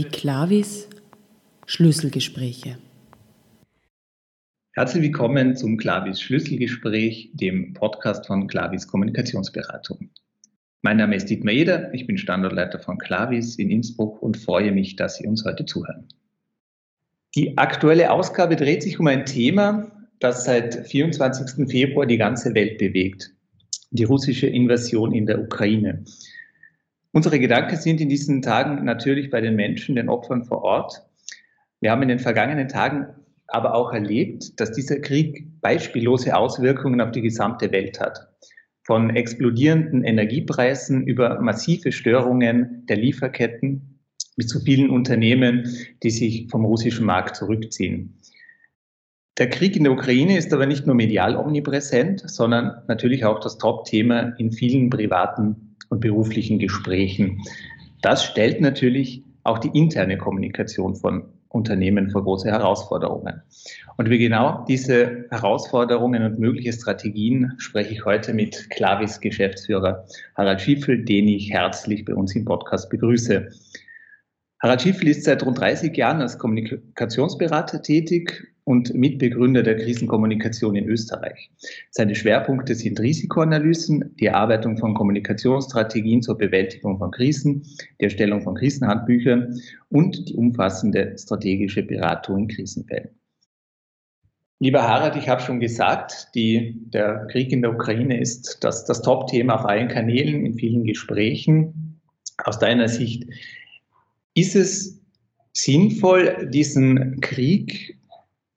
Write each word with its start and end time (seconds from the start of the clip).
Die 0.00 0.08
Klavis 0.08 0.88
Schlüsselgespräche. 1.66 2.78
Herzlich 4.72 5.02
willkommen 5.02 5.56
zum 5.56 5.76
Klavis 5.76 6.22
Schlüsselgespräch, 6.22 7.32
dem 7.34 7.74
Podcast 7.74 8.26
von 8.26 8.46
Klavis 8.46 8.86
Kommunikationsberatung. 8.86 10.08
Mein 10.80 10.96
Name 10.96 11.16
ist 11.16 11.28
Dietmar 11.28 11.52
Eder, 11.52 11.92
ich 11.92 12.06
bin 12.06 12.16
Standortleiter 12.16 12.78
von 12.78 12.96
Klavis 12.96 13.56
in 13.56 13.70
Innsbruck 13.70 14.22
und 14.22 14.38
freue 14.38 14.72
mich, 14.72 14.96
dass 14.96 15.16
Sie 15.16 15.26
uns 15.26 15.44
heute 15.44 15.66
zuhören. 15.66 16.08
Die 17.34 17.58
aktuelle 17.58 18.10
Ausgabe 18.10 18.56
dreht 18.56 18.82
sich 18.82 18.98
um 18.98 19.06
ein 19.06 19.26
Thema, 19.26 19.92
das 20.18 20.46
seit 20.46 20.86
24. 20.86 21.68
Februar 21.68 22.06
die 22.06 22.16
ganze 22.16 22.54
Welt 22.54 22.78
bewegt. 22.78 23.32
Die 23.90 24.04
russische 24.04 24.46
Invasion 24.46 25.12
in 25.12 25.26
der 25.26 25.42
Ukraine. 25.42 26.04
Unsere 27.12 27.40
Gedanken 27.40 27.76
sind 27.76 28.00
in 28.00 28.08
diesen 28.08 28.40
Tagen 28.40 28.84
natürlich 28.84 29.30
bei 29.30 29.40
den 29.40 29.56
Menschen, 29.56 29.96
den 29.96 30.08
Opfern 30.08 30.44
vor 30.44 30.62
Ort. 30.62 31.02
Wir 31.80 31.90
haben 31.90 32.02
in 32.02 32.08
den 32.08 32.20
vergangenen 32.20 32.68
Tagen 32.68 33.08
aber 33.48 33.74
auch 33.74 33.92
erlebt, 33.92 34.60
dass 34.60 34.70
dieser 34.70 35.00
Krieg 35.00 35.60
beispiellose 35.60 36.36
Auswirkungen 36.36 37.00
auf 37.00 37.10
die 37.10 37.22
gesamte 37.22 37.72
Welt 37.72 37.98
hat. 38.00 38.28
Von 38.84 39.10
explodierenden 39.10 40.04
Energiepreisen 40.04 41.02
über 41.02 41.40
massive 41.40 41.90
Störungen 41.90 42.86
der 42.88 42.96
Lieferketten 42.96 44.00
bis 44.36 44.46
zu 44.46 44.60
vielen 44.60 44.88
Unternehmen, 44.88 45.68
die 46.02 46.10
sich 46.10 46.48
vom 46.48 46.64
russischen 46.64 47.06
Markt 47.06 47.34
zurückziehen. 47.36 48.20
Der 49.36 49.50
Krieg 49.50 49.74
in 49.74 49.84
der 49.84 49.92
Ukraine 49.92 50.38
ist 50.38 50.52
aber 50.52 50.66
nicht 50.66 50.86
nur 50.86 50.94
medial 50.94 51.36
omnipräsent, 51.36 52.22
sondern 52.26 52.82
natürlich 52.86 53.24
auch 53.24 53.40
das 53.40 53.58
Top-Thema 53.58 54.34
in 54.38 54.52
vielen 54.52 54.90
privaten 54.90 55.69
und 55.88 56.00
beruflichen 56.00 56.58
Gesprächen. 56.58 57.42
Das 58.02 58.24
stellt 58.24 58.60
natürlich 58.60 59.22
auch 59.44 59.58
die 59.58 59.70
interne 59.78 60.18
Kommunikation 60.18 60.94
von 60.94 61.24
Unternehmen 61.48 62.10
vor 62.10 62.22
große 62.22 62.48
Herausforderungen. 62.48 63.42
Und 63.96 64.08
wie 64.08 64.18
genau 64.18 64.64
diese 64.68 65.26
Herausforderungen 65.30 66.22
und 66.22 66.38
mögliche 66.38 66.72
Strategien 66.72 67.52
spreche 67.58 67.92
ich 67.92 68.04
heute 68.04 68.32
mit 68.32 68.70
Clavis 68.70 69.20
Geschäftsführer 69.20 70.06
Harald 70.36 70.60
Schiffel, 70.60 71.04
den 71.04 71.26
ich 71.28 71.50
herzlich 71.50 72.04
bei 72.04 72.14
uns 72.14 72.34
im 72.36 72.44
Podcast 72.44 72.88
begrüße. 72.88 73.50
Harald 74.62 74.82
Schiffel 74.82 75.08
ist 75.08 75.24
seit 75.24 75.44
rund 75.44 75.58
30 75.58 75.96
Jahren 75.96 76.20
als 76.20 76.38
Kommunikationsberater 76.38 77.82
tätig 77.82 78.46
und 78.70 78.94
Mitbegründer 78.94 79.64
der 79.64 79.76
Krisenkommunikation 79.78 80.76
in 80.76 80.88
Österreich. 80.88 81.50
Seine 81.90 82.14
Schwerpunkte 82.14 82.76
sind 82.76 83.00
Risikoanalysen, 83.00 84.14
die 84.20 84.26
Erarbeitung 84.26 84.78
von 84.78 84.94
Kommunikationsstrategien 84.94 86.22
zur 86.22 86.38
Bewältigung 86.38 86.96
von 86.98 87.10
Krisen, 87.10 87.66
die 88.00 88.04
Erstellung 88.04 88.42
von 88.42 88.54
Krisenhandbüchern 88.54 89.60
und 89.88 90.28
die 90.28 90.36
umfassende 90.36 91.16
strategische 91.18 91.82
Beratung 91.82 92.38
in 92.38 92.48
Krisenfällen. 92.48 93.08
Lieber 94.60 94.82
Harald, 94.82 95.16
ich 95.16 95.28
habe 95.28 95.42
schon 95.42 95.58
gesagt, 95.58 96.28
die, 96.36 96.76
der 96.90 97.26
Krieg 97.26 97.50
in 97.50 97.62
der 97.62 97.72
Ukraine 97.72 98.20
ist 98.20 98.58
das, 98.60 98.84
das 98.84 99.02
Top-Thema 99.02 99.56
auf 99.56 99.64
allen 99.64 99.88
Kanälen, 99.88 100.46
in 100.46 100.54
vielen 100.54 100.84
Gesprächen. 100.84 102.00
Aus 102.44 102.60
deiner 102.60 102.86
Sicht, 102.86 103.26
ist 104.34 104.54
es 104.54 105.02
sinnvoll, 105.52 106.48
diesen 106.52 107.20
Krieg 107.20 107.99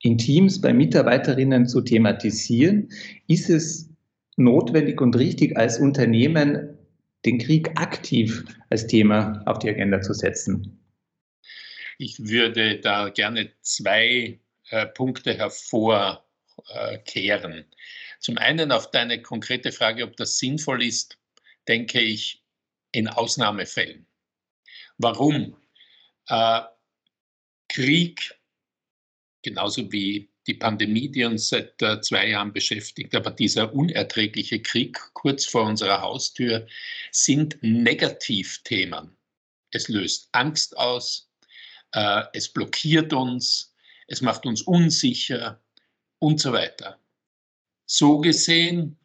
in 0.03 0.17
Teams 0.17 0.61
bei 0.61 0.73
Mitarbeiterinnen 0.73 1.65
zu 1.65 1.81
thematisieren? 1.81 2.89
Ist 3.27 3.49
es 3.49 3.89
notwendig 4.35 5.01
und 5.01 5.15
richtig 5.15 5.57
als 5.57 5.79
Unternehmen, 5.79 6.77
den 7.25 7.39
Krieg 7.39 7.71
aktiv 7.79 8.43
als 8.69 8.85
Thema 8.85 9.41
auf 9.45 9.59
die 9.59 9.69
Agenda 9.69 10.01
zu 10.01 10.13
setzen? 10.13 10.79
Ich 11.97 12.19
würde 12.19 12.79
da 12.79 13.09
gerne 13.09 13.51
zwei 13.61 14.39
äh, 14.69 14.85
Punkte 14.87 15.35
hervorkehren. 15.35 16.23
Äh, 17.53 17.65
Zum 18.19 18.37
einen 18.37 18.71
auf 18.73 18.91
deine 18.91 19.21
konkrete 19.21 19.71
Frage, 19.71 20.03
ob 20.03 20.17
das 20.17 20.37
sinnvoll 20.37 20.83
ist, 20.83 21.17
denke 21.67 22.01
ich 22.01 22.43
in 22.91 23.07
Ausnahmefällen. 23.07 24.05
Warum? 24.97 25.55
Äh, 26.27 26.61
Krieg 27.69 28.35
genauso 29.43 29.91
wie 29.91 30.29
die 30.47 30.53
Pandemie, 30.55 31.09
die 31.09 31.23
uns 31.23 31.49
seit 31.49 31.81
äh, 31.81 32.01
zwei 32.01 32.29
Jahren 32.29 32.51
beschäftigt, 32.51 33.15
aber 33.15 33.31
dieser 33.31 33.73
unerträgliche 33.73 34.61
Krieg 34.61 34.99
kurz 35.13 35.45
vor 35.45 35.63
unserer 35.63 36.01
Haustür 36.01 36.67
sind 37.11 37.57
Negativthemen. 37.61 39.15
Es 39.71 39.87
löst 39.87 40.29
Angst 40.31 40.77
aus, 40.77 41.29
äh, 41.93 42.23
es 42.33 42.49
blockiert 42.49 43.13
uns, 43.13 43.73
es 44.07 44.21
macht 44.21 44.45
uns 44.45 44.61
unsicher 44.63 45.61
und 46.19 46.39
so 46.39 46.51
weiter. 46.51 46.99
So 47.85 48.19
gesehen 48.19 48.97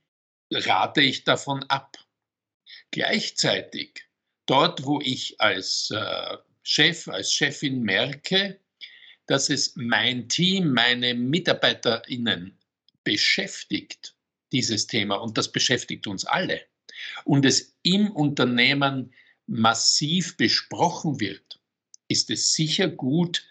rate 0.51 1.03
ich 1.03 1.25
davon 1.25 1.63
ab. 1.65 1.97
Gleichzeitig, 2.91 4.03
dort 4.47 4.85
wo 4.85 5.01
ich 5.01 5.41
als 5.41 5.91
äh, 5.91 6.37
Chef, 6.63 7.09
als 7.09 7.33
Chefin 7.33 7.83
merke, 7.83 8.61
dass 9.29 9.51
es 9.51 9.77
mein 9.77 10.29
Team, 10.29 10.73
meine 10.73 11.15
MitarbeiterInnen 11.15 12.59
beschäftigt, 13.05 14.17
dieses 14.53 14.87
Thema, 14.87 15.17
und 15.17 15.39
das 15.39 15.53
beschäftigt 15.53 16.07
uns 16.07 16.25
alle, 16.25 16.63
und 17.25 17.45
es 17.45 17.77
im 17.83 18.11
Unternehmen 18.11 19.13
massiv 19.47 20.37
besprochen 20.37 21.21
wird, 21.21 21.61
ist 22.09 22.31
es 22.31 22.55
sicher 22.55 22.89
gut, 22.89 23.47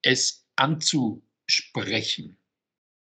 es 0.00 0.44
anzusprechen. 0.56 2.38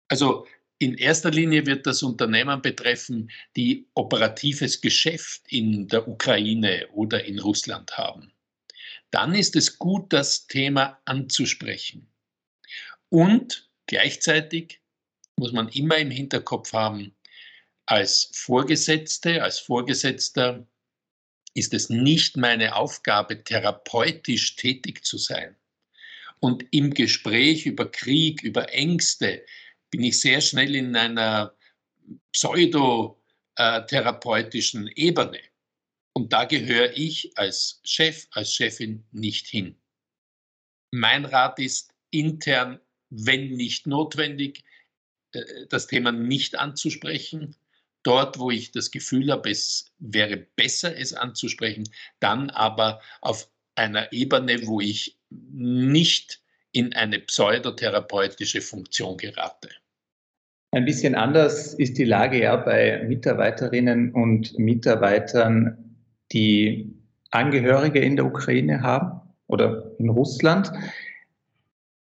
Also 0.08 0.48
in 0.80 0.96
erster 0.96 1.32
Linie 1.32 1.66
wird 1.66 1.86
das 1.86 2.02
Unternehmen 2.02 2.62
betreffen, 2.62 3.32
die 3.56 3.88
operatives 3.94 4.82
Geschäft 4.82 5.44
in 5.48 5.88
der 5.88 6.08
Ukraine 6.08 6.88
oder 6.92 7.24
in 7.24 7.40
Russland 7.40 7.96
haben 7.98 8.34
dann 9.14 9.36
ist 9.36 9.56
es 9.56 9.78
gut, 9.78 10.12
das 10.12 10.48
Thema 10.48 11.00
anzusprechen. 11.06 12.12
Und 13.10 13.70
gleichzeitig 13.86 14.82
muss 15.36 15.52
man 15.52 15.70
immer 15.70 15.98
im 15.98 16.10
Hinterkopf 16.10 16.74
haben, 16.74 17.16
als 17.86 18.32
Vorgesetzte, 18.34 19.44
als 19.44 19.60
Vorgesetzter 19.60 20.66
ist 21.54 21.76
es 21.76 21.90
nicht 21.90 22.38
meine 22.38 22.76
Aufgabe, 22.76 23.44
therapeutisch 23.44 24.56
tätig 24.56 25.06
zu 25.06 25.20
sein. 25.20 25.56
Und 26.40 26.66
im 26.72 26.96
Gespräch 26.96 27.68
über 27.68 27.92
Krieg, 27.92 28.42
über 28.42 28.74
Ängste 28.74 29.46
bin 29.92 30.02
ich 30.04 30.20
sehr 30.20 30.42
schnell 30.42 30.76
in 30.76 30.96
einer 30.96 31.54
pseudotherapeutischen 32.32 34.88
Ebene. 34.88 35.40
Und 36.14 36.32
da 36.32 36.46
gehöre 36.46 36.96
ich 36.96 37.32
als 37.38 37.82
Chef, 37.84 38.28
als 38.32 38.54
Chefin 38.54 39.04
nicht 39.12 39.48
hin. 39.48 39.76
Mein 40.92 41.26
Rat 41.26 41.60
ist 41.60 41.92
intern, 42.12 42.80
wenn 43.10 43.50
nicht 43.52 43.88
notwendig, 43.88 44.64
äh, 45.32 45.42
das 45.70 45.88
Thema 45.88 46.12
nicht 46.12 46.58
anzusprechen. 46.58 47.56
Dort, 48.04 48.38
wo 48.38 48.52
ich 48.52 48.72
das 48.72 48.92
Gefühl 48.92 49.32
habe, 49.32 49.50
es 49.50 49.92
wäre 49.98 50.38
besser, 50.38 50.96
es 50.96 51.14
anzusprechen, 51.14 51.90
dann 52.20 52.50
aber 52.50 53.02
auf 53.22 53.50
einer 53.76 54.12
Ebene, 54.12 54.68
wo 54.68 54.82
ich 54.82 55.18
nicht 55.30 56.42
in 56.74 56.94
eine 56.94 57.20
pseudotherapeutische 57.20 58.62
Funktion 58.62 59.18
gerate. 59.18 59.70
Ein 60.72 60.86
bisschen 60.86 61.16
anders 61.16 61.74
ist 61.76 61.98
die 61.98 62.04
Lage 62.04 62.42
ja 62.42 62.56
bei 62.56 63.04
Mitarbeiterinnen 63.04 64.12
und 64.12 64.58
Mitarbeitern 64.58 65.93
die 66.34 66.94
Angehörige 67.32 68.00
in 68.00 68.16
der 68.16 68.26
Ukraine 68.26 68.82
haben 68.82 69.22
oder 69.48 69.92
in 70.00 70.10
Russland. 70.10 70.72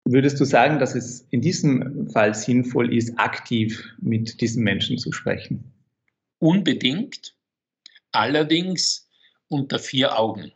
Würdest 0.04 0.40
du 0.40 0.44
sagen, 0.44 0.78
dass 0.78 0.94
es 0.94 1.26
in 1.30 1.42
diesem 1.42 2.08
Fall 2.10 2.34
sinnvoll 2.34 2.94
ist, 2.94 3.19
aktiv 3.19 3.84
mit 4.00 4.40
diesen 4.40 4.64
Menschen 4.64 4.96
zu 4.96 5.12
sprechen? 5.12 5.72
Unbedingt, 6.38 7.34
allerdings 8.12 9.08
unter 9.48 9.78
vier 9.78 10.19
Augen 10.19 10.52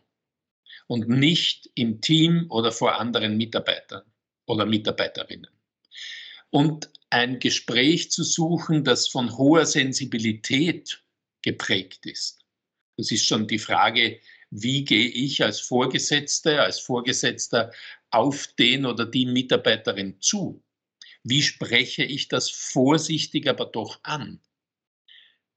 und 0.87 1.07
nicht 1.09 1.69
im 1.75 2.01
Team 2.01 2.47
oder 2.49 2.71
vor 2.71 2.99
anderen 2.99 3.37
Mitarbeitern 3.37 4.03
oder 4.47 4.65
Mitarbeiterinnen. 4.65 5.49
Und 6.49 6.89
ein 7.09 7.39
Gespräch 7.39 8.11
zu 8.11 8.23
suchen, 8.23 8.83
das 8.83 9.07
von 9.07 9.37
hoher 9.37 9.65
Sensibilität 9.65 11.03
geprägt 11.41 12.05
ist. 12.05 12.42
Das 12.97 13.11
ist 13.11 13.25
schon 13.25 13.47
die 13.47 13.59
Frage, 13.59 14.19
wie 14.51 14.85
gehe 14.85 15.07
ich 15.07 15.43
als 15.43 15.59
Vorgesetzte, 15.59 16.61
als 16.61 16.79
Vorgesetzter 16.79 17.71
auf 18.11 18.47
den 18.59 18.85
oder 18.85 19.05
die 19.05 19.25
Mitarbeiterin 19.25 20.21
zu? 20.21 20.63
Wie 21.23 21.41
spreche 21.41 22.03
ich 22.03 22.27
das 22.27 22.51
vorsichtig, 22.51 23.47
aber 23.47 23.65
doch 23.65 23.99
an? 24.03 24.41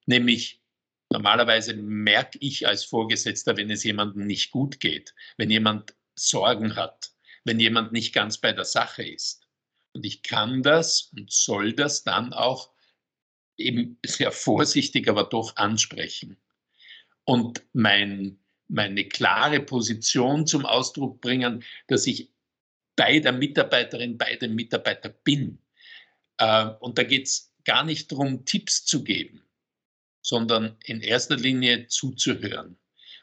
Nämlich, 0.07 0.63
normalerweise 1.11 1.75
merke 1.75 2.39
ich 2.41 2.67
als 2.67 2.85
Vorgesetzter, 2.85 3.57
wenn 3.57 3.71
es 3.71 3.85
jemandem 3.85 4.27
nicht 4.27 4.51
gut 4.51 4.81
geht, 4.81 5.15
wenn 5.37 5.51
jemand 5.51 5.95
Sorgen 6.15 6.77
hat, 6.77 7.11
wenn 7.45 7.61
jemand 7.61 7.93
nicht 7.93 8.15
ganz 8.15 8.39
bei 8.39 8.53
der 8.53 8.65
Sache 8.65 9.05
ist. 9.05 9.47
Und 9.93 10.07
ich 10.07 10.23
kann 10.23 10.63
das 10.63 11.13
und 11.17 11.31
soll 11.31 11.75
das 11.75 12.03
dann 12.05 12.33
auch 12.33 12.71
eben 13.57 13.99
sehr 14.07 14.33
vorsichtig, 14.33 15.09
aber 15.09 15.25
doch 15.25 15.57
ansprechen. 15.57 16.39
Und 17.27 17.65
mein, 17.73 18.39
meine 18.69 19.05
klare 19.05 19.61
Position 19.61 20.47
zum 20.47 20.65
Ausdruck 20.65 21.21
bringen, 21.21 21.65
dass 21.89 22.07
ich 22.07 22.31
bei 22.95 23.19
der 23.19 23.33
Mitarbeiterin, 23.33 24.17
bei 24.17 24.37
dem 24.37 24.55
Mitarbeiter 24.55 25.09
bin. 25.09 25.59
Äh, 26.39 26.69
und 26.81 26.99
da 26.99 27.03
geht 27.03 27.27
es 27.27 27.53
gar 27.65 27.85
nicht 27.85 28.13
darum, 28.13 28.45
Tipps 28.45 28.85
zu 28.85 29.03
geben, 29.03 29.43
sondern 30.23 30.77
in 30.85 31.01
erster 31.01 31.37
Linie 31.37 31.89
zuzuhören. 31.89 32.79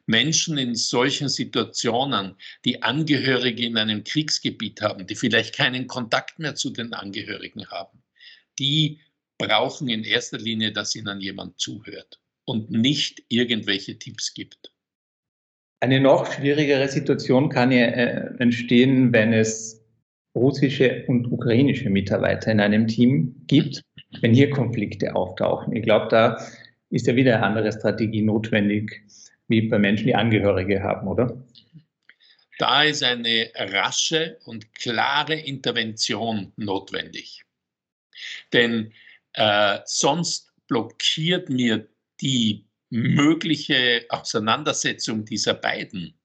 Menschen 0.05 0.57
in 0.57 0.75
solchen 0.75 1.29
Situationen, 1.29 2.35
die 2.65 2.83
Angehörige 2.83 3.63
in 3.63 3.77
einem 3.77 4.03
Kriegsgebiet 4.03 4.81
haben, 4.81 5.07
die 5.07 5.15
vielleicht 5.15 5.55
keinen 5.55 5.87
Kontakt 5.87 6.39
mehr 6.39 6.55
zu 6.55 6.71
den 6.71 6.93
Angehörigen 6.93 7.65
haben, 7.71 8.03
die 8.59 8.99
brauchen 9.37 9.87
in 9.87 10.03
erster 10.03 10.39
Linie, 10.39 10.73
dass 10.73 10.93
ihnen 10.93 11.21
jemand 11.21 11.57
zuhört 11.57 12.19
und 12.45 12.71
nicht 12.71 13.23
irgendwelche 13.29 13.97
Tipps 13.97 14.33
gibt. 14.33 14.71
Eine 15.79 15.99
noch 15.99 16.31
schwierigere 16.31 16.87
Situation 16.87 17.49
kann 17.49 17.71
ja 17.71 17.85
äh, 17.85 18.33
entstehen, 18.39 19.11
wenn 19.11 19.33
es 19.33 19.83
russische 20.35 21.03
und 21.07 21.31
ukrainische 21.31 21.89
Mitarbeiter 21.89 22.51
in 22.51 22.59
einem 22.59 22.87
Team 22.87 23.35
gibt, 23.47 23.83
wenn 24.21 24.33
hier 24.33 24.49
Konflikte 24.49 25.15
auftauchen. 25.15 25.75
Ich 25.75 25.83
glaube, 25.83 26.07
da 26.09 26.37
ist 26.89 27.07
ja 27.07 27.15
wieder 27.15 27.35
eine 27.35 27.45
andere 27.45 27.71
Strategie 27.71 28.21
notwendig, 28.21 29.03
wie 29.47 29.63
bei 29.63 29.77
Menschen, 29.77 30.07
die 30.07 30.15
Angehörige 30.15 30.81
haben, 30.81 31.07
oder? 31.07 31.45
Da 32.59 32.83
ist 32.83 33.03
eine 33.03 33.51
rasche 33.55 34.37
und 34.45 34.73
klare 34.75 35.35
Intervention 35.35 36.53
notwendig. 36.55 37.43
Denn 38.53 38.93
äh, 39.33 39.79
sonst 39.85 40.51
blockiert 40.67 41.49
mir 41.49 41.87
die 42.23 42.65
mögliche 42.89 44.05
Auseinandersetzung 44.09 45.25
dieser 45.25 45.53
beiden 45.53 46.15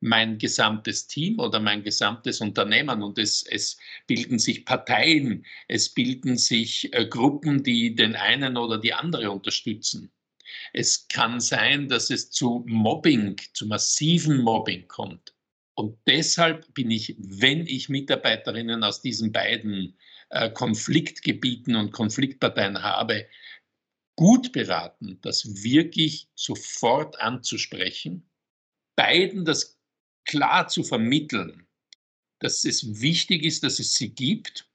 mein 0.00 0.38
gesamtes 0.38 1.06
Team 1.06 1.38
oder 1.38 1.60
mein 1.60 1.82
gesamtes 1.82 2.40
Unternehmen 2.40 3.02
und 3.02 3.18
es, 3.18 3.42
es 3.42 3.76
bilden 4.06 4.38
sich 4.38 4.64
Parteien, 4.64 5.44
es 5.68 5.90
bilden 5.90 6.38
sich 6.38 6.92
äh, 6.94 7.06
Gruppen, 7.06 7.62
die 7.62 7.94
den 7.94 8.16
einen 8.16 8.56
oder 8.56 8.78
die 8.78 8.94
andere 8.94 9.30
unterstützen. 9.30 10.10
Es 10.72 11.06
kann 11.08 11.38
sein, 11.38 11.88
dass 11.88 12.10
es 12.10 12.30
zu 12.30 12.64
Mobbing, 12.66 13.36
zu 13.52 13.66
massiven 13.66 14.38
Mobbing 14.38 14.88
kommt. 14.88 15.34
Und 15.74 15.98
deshalb 16.06 16.72
bin 16.74 16.90
ich, 16.90 17.14
wenn 17.18 17.66
ich 17.66 17.88
Mitarbeiterinnen 17.88 18.82
aus 18.82 19.02
diesen 19.02 19.32
beiden 19.32 19.96
äh, 20.30 20.50
Konfliktgebieten 20.50 21.76
und 21.76 21.92
Konfliktparteien 21.92 22.82
habe, 22.82 23.26
gut 24.20 24.52
beraten, 24.52 25.18
das 25.22 25.64
wirklich 25.64 26.28
sofort 26.34 27.18
anzusprechen, 27.22 28.30
beiden 28.94 29.46
das 29.46 29.80
klar 30.26 30.68
zu 30.68 30.82
vermitteln, 30.82 31.66
dass 32.38 32.66
es 32.66 33.00
wichtig 33.00 33.44
ist, 33.44 33.64
dass 33.64 33.78
es 33.78 33.94
sie 33.94 34.14
gibt. 34.14 34.68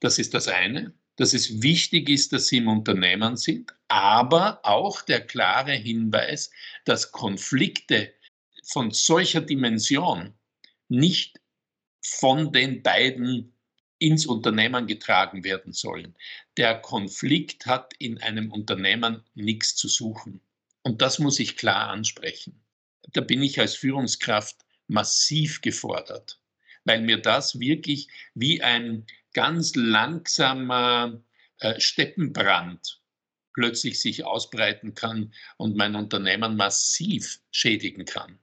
Das 0.00 0.18
ist 0.18 0.32
das 0.32 0.48
eine. 0.48 0.94
Dass 1.16 1.34
es 1.34 1.60
wichtig 1.60 2.08
ist, 2.08 2.32
dass 2.32 2.46
sie 2.46 2.56
im 2.56 2.68
Unternehmen 2.68 3.36
sind, 3.36 3.74
aber 3.88 4.64
auch 4.64 5.02
der 5.02 5.26
klare 5.26 5.72
Hinweis, 5.72 6.50
dass 6.86 7.12
Konflikte 7.12 8.14
von 8.64 8.90
solcher 8.90 9.42
Dimension 9.42 10.32
nicht 10.88 11.42
von 12.02 12.52
den 12.52 12.82
beiden 12.82 13.52
ins 13.98 14.26
Unternehmen 14.26 14.86
getragen 14.86 15.44
werden 15.44 15.72
sollen. 15.72 16.14
Der 16.56 16.80
Konflikt 16.80 17.66
hat 17.66 17.94
in 17.98 18.18
einem 18.22 18.52
Unternehmen 18.52 19.24
nichts 19.34 19.76
zu 19.76 19.88
suchen. 19.88 20.40
Und 20.82 21.02
das 21.02 21.18
muss 21.18 21.40
ich 21.40 21.56
klar 21.56 21.88
ansprechen. 21.88 22.60
Da 23.12 23.20
bin 23.20 23.42
ich 23.42 23.58
als 23.58 23.74
Führungskraft 23.74 24.56
massiv 24.86 25.60
gefordert, 25.60 26.40
weil 26.84 27.00
mir 27.02 27.18
das 27.18 27.58
wirklich 27.58 28.08
wie 28.34 28.62
ein 28.62 29.06
ganz 29.34 29.74
langsamer 29.74 31.22
äh, 31.58 31.78
Steppenbrand 31.80 33.00
plötzlich 33.52 33.98
sich 33.98 34.24
ausbreiten 34.24 34.94
kann 34.94 35.34
und 35.56 35.76
mein 35.76 35.96
Unternehmen 35.96 36.56
massiv 36.56 37.40
schädigen 37.50 38.04
kann. 38.04 38.38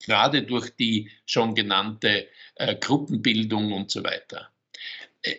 Gerade 0.00 0.42
durch 0.42 0.70
die 0.76 1.10
schon 1.24 1.54
genannte 1.54 2.28
äh, 2.56 2.76
Gruppenbildung 2.76 3.72
und 3.72 3.90
so 3.90 4.04
weiter. 4.04 4.53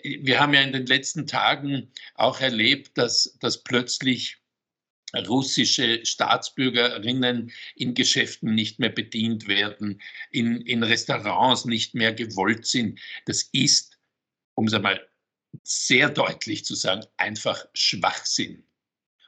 Wir 0.03 0.39
haben 0.39 0.53
ja 0.53 0.61
in 0.61 0.73
den 0.73 0.85
letzten 0.85 1.27
Tagen 1.27 1.91
auch 2.15 2.39
erlebt, 2.41 2.97
dass, 2.97 3.37
dass 3.39 3.63
plötzlich 3.63 4.37
russische 5.27 6.05
Staatsbürgerinnen 6.05 7.51
in 7.75 7.93
Geschäften 7.93 8.53
nicht 8.53 8.79
mehr 8.79 8.89
bedient 8.89 9.47
werden, 9.47 10.01
in, 10.31 10.61
in 10.61 10.83
Restaurants 10.83 11.65
nicht 11.65 11.93
mehr 11.93 12.13
gewollt 12.13 12.65
sind. 12.65 12.99
Das 13.25 13.43
ist, 13.53 13.97
um 14.55 14.67
es 14.67 14.73
einmal 14.73 15.07
sehr 15.63 16.09
deutlich 16.09 16.65
zu 16.65 16.75
sagen, 16.75 17.05
einfach 17.17 17.65
Schwachsinn. 17.73 18.65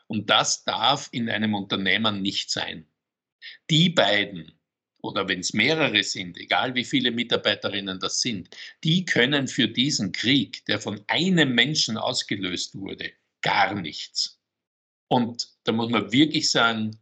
Und 0.07 0.29
das 0.29 0.63
darf 0.63 1.09
in 1.11 1.29
einem 1.29 1.53
Unternehmen 1.53 2.21
nicht 2.21 2.49
sein. 2.49 2.87
Die 3.69 3.89
beiden 3.89 4.56
oder 5.07 5.27
wenn 5.27 5.39
es 5.39 5.53
mehrere 5.53 6.03
sind, 6.03 6.37
egal 6.37 6.75
wie 6.75 6.83
viele 6.83 7.11
Mitarbeiterinnen 7.11 7.99
das 7.99 8.21
sind, 8.21 8.49
die 8.83 9.05
können 9.05 9.47
für 9.47 9.67
diesen 9.67 10.11
Krieg, 10.11 10.65
der 10.65 10.79
von 10.79 11.01
einem 11.07 11.55
Menschen 11.55 11.97
ausgelöst 11.97 12.75
wurde, 12.75 13.11
gar 13.41 13.73
nichts. 13.73 14.39
Und 15.07 15.47
da 15.63 15.71
muss 15.71 15.89
man 15.89 16.11
wirklich 16.11 16.51
sagen, 16.51 16.99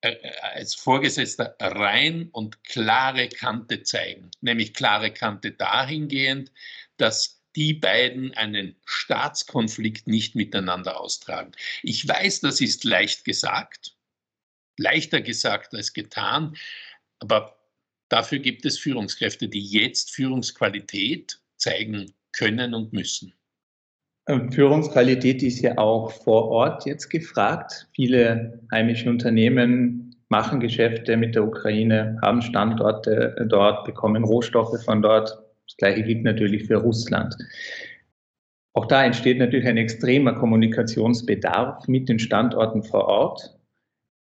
äh, 0.00 0.12
äh, 0.12 0.32
als 0.54 0.74
Vorgesetzter 0.74 1.54
rein 1.60 2.28
und 2.32 2.64
klare 2.64 3.28
Kante 3.28 3.82
zeigen, 3.82 4.30
nämlich 4.40 4.74
klare 4.74 5.12
Kante 5.12 5.52
dahingehend, 5.52 6.50
dass 6.96 7.40
die 7.54 7.74
beiden 7.74 8.34
einen 8.34 8.76
Staatskonflikt 8.84 10.08
nicht 10.08 10.34
miteinander 10.34 10.98
austragen. 10.98 11.52
Ich 11.82 12.08
weiß, 12.08 12.40
das 12.40 12.60
ist 12.60 12.84
leicht 12.84 13.24
gesagt, 13.24 13.94
leichter 14.76 15.20
gesagt 15.20 15.74
als 15.74 15.92
getan, 15.92 16.56
aber 17.22 17.56
dafür 18.08 18.40
gibt 18.40 18.66
es 18.66 18.78
Führungskräfte, 18.78 19.48
die 19.48 19.64
jetzt 19.64 20.10
Führungsqualität 20.10 21.40
zeigen 21.56 22.12
können 22.32 22.74
und 22.74 22.92
müssen. 22.92 23.32
Ähm, 24.28 24.52
Führungsqualität 24.52 25.42
ist 25.42 25.60
ja 25.60 25.78
auch 25.78 26.10
vor 26.10 26.48
Ort 26.48 26.86
jetzt 26.86 27.08
gefragt. 27.08 27.88
Viele 27.94 28.60
heimische 28.70 29.08
Unternehmen 29.08 30.14
machen 30.28 30.60
Geschäfte 30.60 31.16
mit 31.16 31.34
der 31.34 31.44
Ukraine, 31.44 32.18
haben 32.22 32.42
Standorte 32.42 33.46
dort, 33.48 33.84
bekommen 33.84 34.24
Rohstoffe 34.24 34.82
von 34.84 35.02
dort. 35.02 35.30
Das 35.66 35.76
gleiche 35.76 36.02
gilt 36.02 36.24
natürlich 36.24 36.66
für 36.66 36.76
Russland. 36.76 37.36
Auch 38.74 38.86
da 38.86 39.04
entsteht 39.04 39.38
natürlich 39.38 39.66
ein 39.66 39.76
extremer 39.76 40.32
Kommunikationsbedarf 40.32 41.86
mit 41.88 42.08
den 42.08 42.18
Standorten 42.18 42.82
vor 42.82 43.04
Ort. 43.04 43.58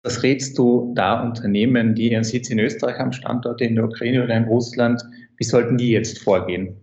Was 0.03 0.21
rätst 0.21 0.57
du 0.57 0.93
da 0.95 1.21
Unternehmen, 1.23 1.95
die 1.95 2.11
ihren 2.11 2.25
Sitz 2.25 2.49
in 2.49 2.59
Österreich 2.59 2.99
haben, 2.99 3.13
Standorte 3.13 3.63
in 3.63 3.75
der 3.75 3.85
Ukraine 3.85 4.23
oder 4.23 4.35
in 4.35 4.43
Russland? 4.43 5.01
Wie 5.37 5.45
sollten 5.45 5.77
die 5.77 5.91
jetzt 5.91 6.19
vorgehen? 6.19 6.75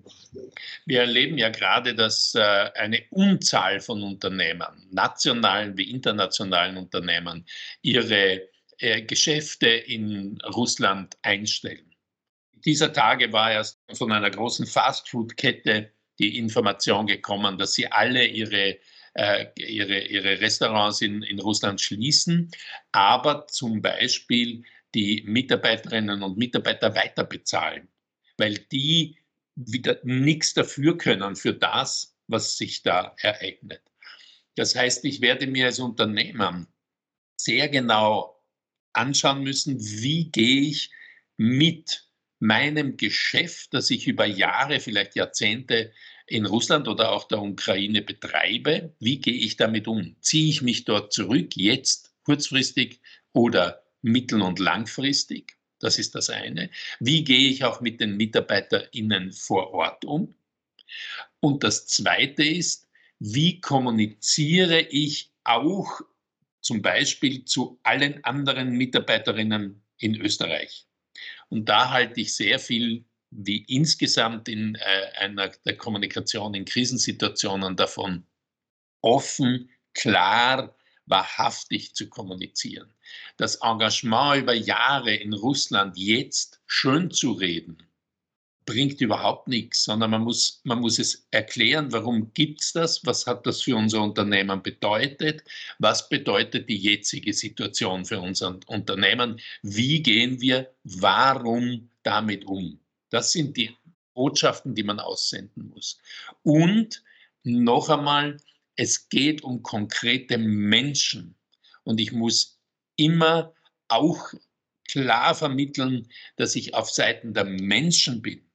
Wir 0.86 1.00
erleben 1.00 1.36
ja 1.36 1.50
gerade, 1.50 1.94
dass 1.94 2.34
äh, 2.34 2.40
eine 2.40 3.02
Unzahl 3.10 3.80
von 3.80 4.02
Unternehmen, 4.02 4.88
nationalen 4.90 5.76
wie 5.76 5.90
internationalen 5.90 6.78
Unternehmen, 6.78 7.44
ihre 7.82 8.48
äh, 8.78 9.02
Geschäfte 9.02 9.68
in 9.68 10.38
Russland 10.54 11.16
einstellen. 11.22 11.94
Dieser 12.64 12.92
Tage 12.92 13.32
war 13.32 13.52
erst 13.52 13.78
von 13.92 14.12
einer 14.12 14.30
großen 14.30 14.66
Fastfood-Kette 14.66 15.90
die 16.18 16.38
Information 16.38 17.06
gekommen, 17.06 17.58
dass 17.58 17.74
sie 17.74 17.90
alle 17.90 18.24
ihre 18.24 18.78
äh, 19.14 19.46
ihre, 19.56 20.00
ihre 20.06 20.40
Restaurants 20.40 21.00
in, 21.00 21.22
in 21.22 21.40
Russland 21.40 21.80
schließen, 21.80 22.50
aber 22.92 23.46
zum 23.46 23.82
Beispiel 23.82 24.64
die 24.94 25.22
Mitarbeiterinnen 25.26 26.22
und 26.22 26.38
Mitarbeiter 26.38 26.94
weiter 26.94 27.24
bezahlen, 27.24 27.88
weil 28.36 28.54
die 28.54 29.18
wieder 29.56 29.98
nichts 30.04 30.54
dafür 30.54 30.96
können 30.96 31.36
für 31.36 31.54
das, 31.54 32.16
was 32.26 32.56
sich 32.56 32.82
da 32.82 33.14
ereignet. 33.18 33.82
Das 34.56 34.74
heißt, 34.74 35.04
ich 35.04 35.20
werde 35.20 35.46
mir 35.46 35.66
als 35.66 35.78
Unternehmer 35.78 36.66
sehr 37.36 37.68
genau 37.68 38.42
anschauen 38.92 39.42
müssen, 39.42 39.78
wie 39.80 40.30
gehe 40.30 40.62
ich 40.62 40.90
mit 41.36 42.06
meinem 42.40 42.96
Geschäft, 42.96 43.74
das 43.74 43.90
ich 43.90 44.06
über 44.06 44.26
Jahre, 44.26 44.80
vielleicht 44.80 45.14
Jahrzehnte 45.14 45.92
in 46.30 46.46
Russland 46.46 46.86
oder 46.86 47.10
auch 47.10 47.24
der 47.24 47.42
Ukraine 47.42 48.02
betreibe, 48.02 48.94
wie 49.00 49.18
gehe 49.20 49.34
ich 49.34 49.56
damit 49.56 49.88
um? 49.88 50.14
Ziehe 50.20 50.48
ich 50.48 50.62
mich 50.62 50.84
dort 50.84 51.12
zurück, 51.12 51.56
jetzt 51.56 52.14
kurzfristig 52.22 53.00
oder 53.32 53.82
mittel- 54.00 54.42
und 54.42 54.60
langfristig? 54.60 55.56
Das 55.80 55.98
ist 55.98 56.14
das 56.14 56.30
eine. 56.30 56.70
Wie 57.00 57.24
gehe 57.24 57.48
ich 57.48 57.64
auch 57.64 57.80
mit 57.80 58.00
den 58.00 58.16
MitarbeiterInnen 58.16 59.32
vor 59.32 59.72
Ort 59.74 60.04
um? 60.04 60.36
Und 61.40 61.64
das 61.64 61.88
zweite 61.88 62.44
ist, 62.44 62.88
wie 63.18 63.60
kommuniziere 63.60 64.82
ich 64.82 65.32
auch 65.42 66.00
zum 66.60 66.80
Beispiel 66.80 67.44
zu 67.44 67.80
allen 67.82 68.22
anderen 68.22 68.70
Mitarbeiterinnen 68.70 69.82
in 69.98 70.14
Österreich? 70.20 70.86
Und 71.48 71.68
da 71.68 71.90
halte 71.90 72.20
ich 72.20 72.36
sehr 72.36 72.60
viel 72.60 73.04
wie 73.30 73.64
insgesamt 73.68 74.48
in 74.48 74.74
äh, 74.74 75.18
einer 75.18 75.48
der 75.48 75.76
Kommunikation 75.76 76.54
in 76.54 76.64
Krisensituationen 76.64 77.76
davon, 77.76 78.24
offen, 79.02 79.70
klar, 79.94 80.76
wahrhaftig 81.06 81.94
zu 81.94 82.08
kommunizieren. 82.08 82.92
Das 83.36 83.56
Engagement 83.56 84.42
über 84.42 84.54
Jahre 84.54 85.14
in 85.14 85.32
Russland 85.32 85.96
jetzt 85.96 86.60
schön 86.66 87.10
zu 87.10 87.32
reden, 87.32 87.82
bringt 88.66 89.00
überhaupt 89.00 89.48
nichts, 89.48 89.84
sondern 89.84 90.12
man 90.12 90.22
muss, 90.22 90.60
man 90.64 90.80
muss 90.80 90.98
es 90.98 91.26
erklären, 91.30 91.90
warum 91.92 92.32
gibt 92.34 92.60
es 92.60 92.72
das, 92.72 93.04
was 93.04 93.26
hat 93.26 93.46
das 93.46 93.62
für 93.62 93.74
unser 93.74 94.02
Unternehmen 94.02 94.62
bedeutet, 94.62 95.42
was 95.78 96.08
bedeutet 96.08 96.68
die 96.68 96.76
jetzige 96.76 97.32
Situation 97.32 98.04
für 98.04 98.20
unser 98.20 98.60
Unternehmen, 98.66 99.40
wie 99.62 100.02
gehen 100.02 100.40
wir, 100.40 100.72
warum 100.84 101.90
damit 102.02 102.44
um. 102.44 102.79
Das 103.10 103.32
sind 103.32 103.56
die 103.56 103.76
Botschaften, 104.14 104.74
die 104.74 104.82
man 104.82 105.00
aussenden 105.00 105.68
muss. 105.68 105.98
Und 106.42 107.02
noch 107.42 107.88
einmal, 107.88 108.38
es 108.76 109.08
geht 109.08 109.42
um 109.42 109.62
konkrete 109.62 110.38
Menschen. 110.38 111.36
Und 111.84 112.00
ich 112.00 112.12
muss 112.12 112.58
immer 112.96 113.54
auch 113.88 114.32
klar 114.88 115.34
vermitteln, 115.34 116.08
dass 116.36 116.56
ich 116.56 116.74
auf 116.74 116.90
Seiten 116.90 117.34
der 117.34 117.44
Menschen 117.44 118.22
bin. 118.22 118.49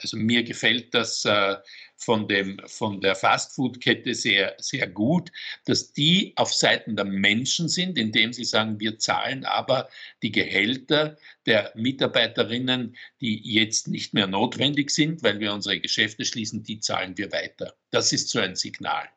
Also 0.00 0.16
mir 0.16 0.42
gefällt 0.42 0.94
das 0.94 1.24
äh, 1.24 1.56
von, 1.96 2.28
dem, 2.28 2.60
von 2.66 3.00
der 3.00 3.14
Fastfood-Kette 3.14 4.14
sehr, 4.14 4.56
sehr 4.58 4.86
gut, 4.86 5.30
dass 5.64 5.92
die 5.92 6.32
auf 6.36 6.52
Seiten 6.52 6.96
der 6.96 7.04
Menschen 7.04 7.68
sind, 7.68 7.98
indem 7.98 8.32
sie 8.32 8.44
sagen, 8.44 8.80
wir 8.80 8.98
zahlen 8.98 9.44
aber 9.44 9.88
die 10.22 10.32
Gehälter 10.32 11.16
der 11.46 11.72
Mitarbeiterinnen, 11.74 12.96
die 13.20 13.40
jetzt 13.52 13.88
nicht 13.88 14.14
mehr 14.14 14.26
notwendig 14.26 14.90
sind, 14.90 15.22
weil 15.22 15.40
wir 15.40 15.52
unsere 15.52 15.80
Geschäfte 15.80 16.24
schließen, 16.24 16.62
die 16.62 16.80
zahlen 16.80 17.16
wir 17.16 17.30
weiter. 17.32 17.74
Das 17.90 18.12
ist 18.12 18.28
so 18.30 18.40
ein 18.40 18.56
Signal. 18.56 19.08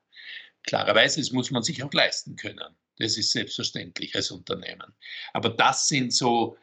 Klarerweise, 0.63 1.19
das 1.19 1.31
muss 1.31 1.51
man 1.51 1.63
sich 1.63 1.83
auch 1.83 1.93
leisten 1.93 2.35
können. 2.35 2.75
Das 2.99 3.17
ist 3.17 3.31
selbstverständlich 3.31 4.15
als 4.15 4.31
Unternehmen. 4.31 4.93
Aber 5.33 5.49
das 5.49 5.87
sind 5.87 6.13
so 6.13 6.57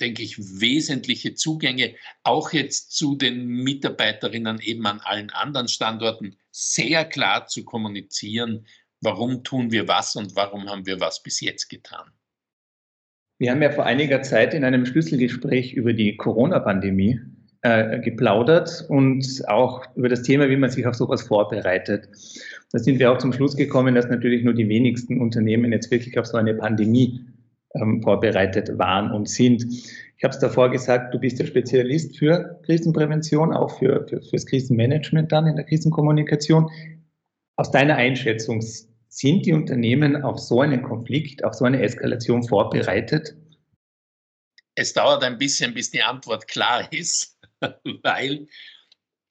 denke 0.00 0.22
ich, 0.22 0.38
wesentliche 0.38 1.34
Zugänge, 1.34 1.94
auch 2.22 2.52
jetzt 2.52 2.92
zu 2.96 3.16
den 3.16 3.46
Mitarbeiterinnen 3.46 4.60
eben 4.60 4.86
an 4.86 5.00
allen 5.00 5.30
anderen 5.30 5.68
Standorten, 5.68 6.36
sehr 6.50 7.04
klar 7.04 7.46
zu 7.46 7.64
kommunizieren, 7.64 8.66
warum 9.00 9.44
tun 9.44 9.70
wir 9.70 9.88
was 9.88 10.16
und 10.16 10.36
warum 10.36 10.68
haben 10.68 10.86
wir 10.86 11.00
was 11.00 11.22
bis 11.22 11.40
jetzt 11.40 11.68
getan. 11.68 12.10
Wir 13.38 13.52
haben 13.52 13.62
ja 13.62 13.70
vor 13.70 13.86
einiger 13.86 14.22
Zeit 14.22 14.52
in 14.52 14.64
einem 14.64 14.84
Schlüsselgespräch 14.84 15.72
über 15.72 15.94
die 15.94 16.16
Corona-Pandemie 16.16 17.20
äh, 17.62 17.98
geplaudert 18.00 18.84
und 18.88 19.42
auch 19.48 19.84
über 19.96 20.08
das 20.08 20.22
Thema, 20.22 20.50
wie 20.50 20.56
man 20.56 20.70
sich 20.70 20.86
auf 20.86 20.94
sowas 20.94 21.22
vorbereitet. 21.22 22.08
Da 22.72 22.78
sind 22.78 22.98
wir 22.98 23.10
auch 23.10 23.18
zum 23.18 23.32
Schluss 23.32 23.56
gekommen, 23.56 23.94
dass 23.94 24.08
natürlich 24.08 24.44
nur 24.44 24.54
die 24.54 24.68
wenigsten 24.68 25.20
Unternehmen 25.20 25.72
jetzt 25.72 25.90
wirklich 25.90 26.18
auf 26.18 26.26
so 26.26 26.36
eine 26.36 26.54
Pandemie 26.54 27.24
ähm, 27.74 28.02
vorbereitet 28.02 28.78
waren 28.78 29.10
und 29.12 29.28
sind. 29.28 29.64
Ich 30.16 30.24
habe 30.24 30.34
es 30.34 30.40
davor 30.40 30.70
gesagt, 30.70 31.14
du 31.14 31.18
bist 31.18 31.38
der 31.38 31.46
Spezialist 31.46 32.18
für 32.18 32.60
Krisenprävention, 32.64 33.52
auch 33.52 33.78
für, 33.78 34.06
für 34.08 34.20
fürs 34.22 34.46
Krisenmanagement 34.46 35.32
dann 35.32 35.46
in 35.46 35.56
der 35.56 35.64
Krisenkommunikation. 35.64 36.70
Aus 37.56 37.70
deiner 37.70 37.96
Einschätzung, 37.96 38.62
sind 39.10 39.44
die 39.44 39.52
Unternehmen 39.52 40.22
auf 40.22 40.38
so 40.38 40.60
einen 40.60 40.82
Konflikt, 40.82 41.44
auf 41.44 41.54
so 41.54 41.64
eine 41.64 41.82
Eskalation 41.82 42.46
vorbereitet? 42.46 43.34
Es 44.76 44.92
dauert 44.92 45.24
ein 45.24 45.36
bisschen, 45.36 45.74
bis 45.74 45.90
die 45.90 46.02
Antwort 46.02 46.46
klar 46.46 46.90
ist, 46.92 47.36
weil 48.02 48.46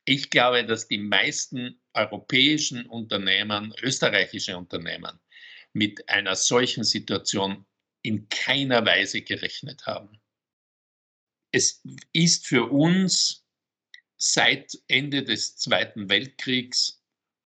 ich 0.05 0.29
glaube, 0.29 0.65
dass 0.65 0.87
die 0.87 0.97
meisten 0.97 1.79
europäischen 1.93 2.85
Unternehmen, 2.87 3.73
österreichische 3.81 4.57
Unternehmen, 4.57 5.17
mit 5.71 6.07
einer 6.09 6.35
solchen 6.35 6.83
Situation 6.83 7.65
in 8.01 8.29
keiner 8.29 8.85
Weise 8.85 9.21
gerechnet 9.21 9.85
haben. 9.85 10.19
Es 11.51 11.81
ist 12.13 12.47
für 12.47 12.71
uns 12.71 13.45
seit 14.17 14.77
Ende 14.87 15.23
des 15.23 15.57
Zweiten 15.57 16.09
Weltkriegs 16.09 17.01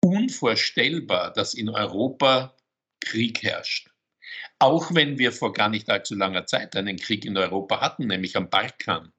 unvorstellbar, 0.03 1.31
dass 1.34 1.53
in 1.53 1.70
Europa 1.70 2.55
Krieg 3.00 3.43
herrscht. 3.43 3.89
Auch 4.60 4.93
wenn 4.93 5.17
wir 5.17 5.31
vor 5.31 5.53
gar 5.53 5.70
nicht 5.70 5.89
allzu 5.89 6.15
langer 6.15 6.46
Zeit 6.46 6.75
einen 6.75 6.98
Krieg 6.98 7.25
in 7.25 7.38
Europa 7.38 7.81
hatten, 7.81 8.08
nämlich 8.08 8.36
am 8.36 8.50
Balkan. 8.50 9.12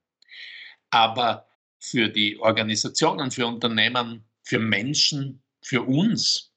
Aber 0.90 1.48
für 1.78 2.08
die 2.08 2.38
Organisationen, 2.38 3.30
für 3.30 3.46
Unternehmen, 3.46 4.24
für 4.42 4.58
Menschen, 4.58 5.42
für 5.60 5.82
uns 5.82 6.51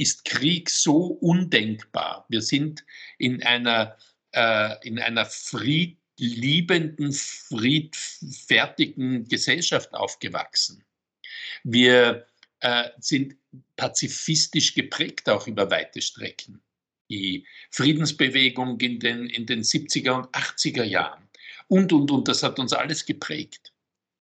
ist 0.00 0.24
Krieg 0.24 0.70
so 0.70 1.18
undenkbar. 1.20 2.24
Wir 2.30 2.40
sind 2.40 2.86
in 3.18 3.42
einer, 3.42 3.98
äh, 4.32 4.88
in 4.88 4.98
einer 4.98 5.26
friedliebenden, 5.26 7.12
friedfertigen 7.12 9.28
Gesellschaft 9.28 9.92
aufgewachsen. 9.92 10.82
Wir 11.64 12.26
äh, 12.60 12.88
sind 12.98 13.36
pazifistisch 13.76 14.72
geprägt, 14.74 15.28
auch 15.28 15.46
über 15.46 15.70
weite 15.70 16.00
Strecken. 16.00 16.62
Die 17.10 17.46
Friedensbewegung 17.70 18.80
in 18.80 19.00
den, 19.00 19.26
in 19.26 19.44
den 19.44 19.62
70er 19.62 20.12
und 20.12 20.34
80er 20.34 20.84
Jahren 20.84 21.28
und, 21.68 21.92
und, 21.92 22.10
und, 22.10 22.26
das 22.26 22.42
hat 22.42 22.58
uns 22.58 22.72
alles 22.72 23.04
geprägt. 23.04 23.74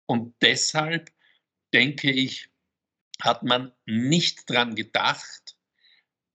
Und 0.06 0.36
deshalb 0.40 1.10
denke 1.72 2.12
ich, 2.12 2.48
hat 3.20 3.42
man 3.42 3.72
nicht 3.86 4.48
daran 4.48 4.76
gedacht, 4.76 5.53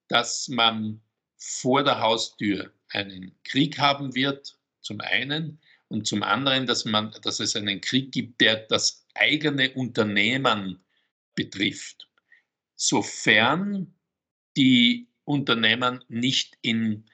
dass 0.10 0.50
man 0.50 1.02
vor 1.38 1.84
der 1.84 2.02
Haustür 2.02 2.74
einen 2.90 3.36
Krieg 3.44 3.80
haben 3.80 4.14
wird, 4.14 4.58
zum 4.82 5.00
einen, 5.00 5.60
und 5.88 6.06
zum 6.06 6.22
anderen, 6.22 6.68
dass, 6.68 6.86
man, 6.86 7.16
dass 7.24 7.40
es 7.40 7.56
einen 7.56 7.82
Krieg 7.82 8.12
gibt, 8.12 8.42
der 8.42 8.58
das 8.68 9.08
eigene 9.16 9.74
Unternehmen 9.74 10.84
betrifft. 11.36 12.08
Sofern 12.76 13.94
die 14.56 15.08
Unternehmen 15.26 16.04
nicht 16.08 16.58
in 16.62 17.06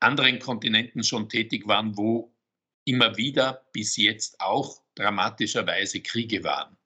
anderen 0.00 0.38
Kontinenten 0.38 1.02
schon 1.02 1.28
tätig 1.28 1.66
waren, 1.66 1.96
wo 1.96 2.34
immer 2.84 3.16
wieder 3.16 3.66
bis 3.72 3.96
jetzt 3.96 4.40
auch 4.40 4.82
dramatischerweise 4.94 6.00
Kriege 6.00 6.42
waren. 6.44 6.76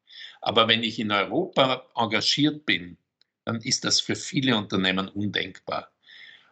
Aber 0.41 0.69
wenn 0.69 0.83
ich 0.83 0.99
in 0.99 1.11
Europa 1.11 1.89
engagiert 1.97 2.67
bin, 2.67 2.97
dann 3.45 3.61
ist 3.61 3.85
das 3.85 4.01
für 4.01 4.17
viele 4.17 4.57
Unternehmen 4.57 5.09
undenkbar. 5.09 5.93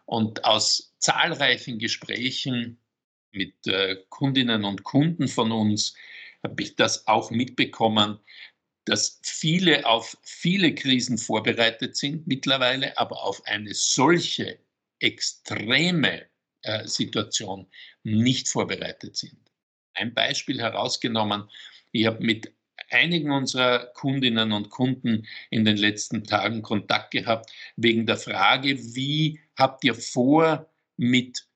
Und 0.05 0.43
aus 0.45 0.93
zahlreichen 0.99 1.79
Gesprächen 1.79 2.79
mit 3.31 3.55
äh, 3.67 3.97
Kundinnen 4.09 4.63
und 4.63 4.83
Kunden 4.83 5.27
von 5.27 5.51
uns 5.51 5.95
habe 6.43 6.61
ich 6.61 6.75
das 6.75 7.07
auch 7.07 7.31
mitbekommen, 7.31 8.19
dass 8.85 9.19
viele 9.23 9.85
auf 9.85 10.17
viele 10.23 10.75
Krisen 10.75 11.17
vorbereitet 11.17 11.95
sind 11.95 12.27
mittlerweile, 12.27 12.97
aber 12.97 13.23
auf 13.23 13.45
eine 13.47 13.73
solche 13.73 14.59
extreme 14.99 16.25
äh, 16.63 16.85
Situation 16.87 17.67
nicht 18.03 18.49
vorbereitet 18.49 19.15
sind. 19.15 19.39
Ein 19.93 20.13
Beispiel 20.13 20.59
herausgenommen, 20.59 21.49
ich 21.91 22.05
habe 22.05 22.23
mit 22.23 22.53
einigen 22.93 23.31
unserer 23.31 23.87
Kundinnen 23.93 24.51
und 24.51 24.69
Kunden 24.69 25.27
in 25.49 25.65
den 25.65 25.77
letzten 25.77 26.23
Tagen 26.23 26.61
Kontakt 26.61 27.11
gehabt 27.11 27.51
wegen 27.75 28.05
der 28.05 28.17
Frage, 28.17 28.77
wie 28.95 29.39
habt 29.55 29.83
ihr 29.83 29.95
vor, 29.95 30.69
mit 30.97 31.47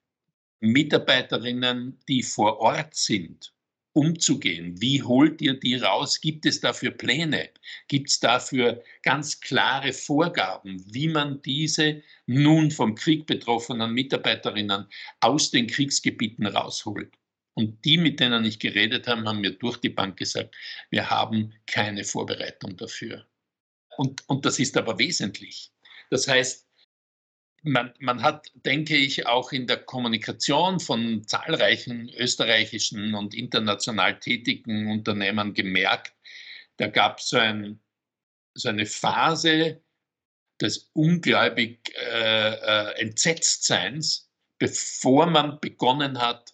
Mitarbeiterinnen, 0.60 2.00
die 2.08 2.24
vor 2.24 2.60
Ort 2.60 2.96
sind, 2.96 3.53
umzugehen? 3.94 4.79
Wie 4.82 5.01
holt 5.03 5.41
ihr 5.41 5.60
die 5.60 5.75
raus? 5.75 6.20
Gibt 6.22 6.46
es 6.46 6.60
dafür 6.60 6.91
Pläne? 6.91 7.50
Gibt 7.88 8.10
es 8.10 8.20
dafür 8.20 8.84
ganz 9.03 9.39
klare 9.39 9.94
Vorgaben, 9.94 10.84
wie 10.94 11.08
man 11.08 11.41
diese 11.41 12.01
nun 12.25 12.72
vom 12.72 12.96
Krieg 12.96 13.25
betroffenen 13.27 13.94
Mitarbeiterinnen 13.94 14.88
aus 15.20 15.51
den 15.51 15.67
Kriegsgebieten 15.67 16.46
rausholt? 16.48 17.13
Und 17.57 17.83
die, 17.85 17.97
mit 17.97 18.19
denen 18.19 18.45
ich 18.45 18.59
geredet 18.59 19.07
habe, 19.07 19.23
haben 19.23 19.41
mir 19.41 19.49
durch 19.49 19.77
die 19.77 19.89
Bank 19.89 20.17
gesagt, 20.17 20.55
wir 20.91 21.09
haben 21.09 21.55
keine 21.65 22.03
Vorbereitung 22.03 22.77
dafür. 22.77 23.25
Und, 23.97 24.21
und 24.29 24.45
das 24.45 24.59
ist 24.59 24.77
aber 24.77 24.99
wesentlich. 24.99 25.71
Das 26.11 26.27
heißt, 26.27 26.67
man, 27.63 27.95
man 27.97 28.21
hat, 28.21 28.51
denke 28.53 28.95
ich, 28.95 29.25
auch 29.25 29.51
in 29.51 29.65
der 29.65 29.77
Kommunikation 29.77 30.79
von 30.79 31.23
zahlreichen 31.25 32.09
österreichischen 32.09 33.15
und 33.15 33.33
international 33.33 34.19
tätigen 34.19 34.91
Unternehmern 34.91 35.55
gemerkt, 35.55 36.13
da 36.77 36.85
gab 36.85 37.17
es 37.17 37.29
so, 37.29 37.37
ein, 37.37 37.79
so 38.53 38.69
eine 38.69 38.85
Phase 38.85 39.81
des 40.61 40.91
ungläubig 40.93 41.91
äh, 41.95 42.53
äh, 42.53 43.01
Entsetztseins, 43.01 44.29
bevor 44.59 45.25
man 45.25 45.59
begonnen 45.59 46.21
hat, 46.21 46.53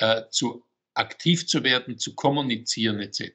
äh, 0.00 0.22
zu 0.30 0.64
aktiv 0.94 1.46
zu 1.46 1.62
werden, 1.64 1.98
zu 1.98 2.14
kommunizieren 2.14 3.00
etc. 3.00 3.32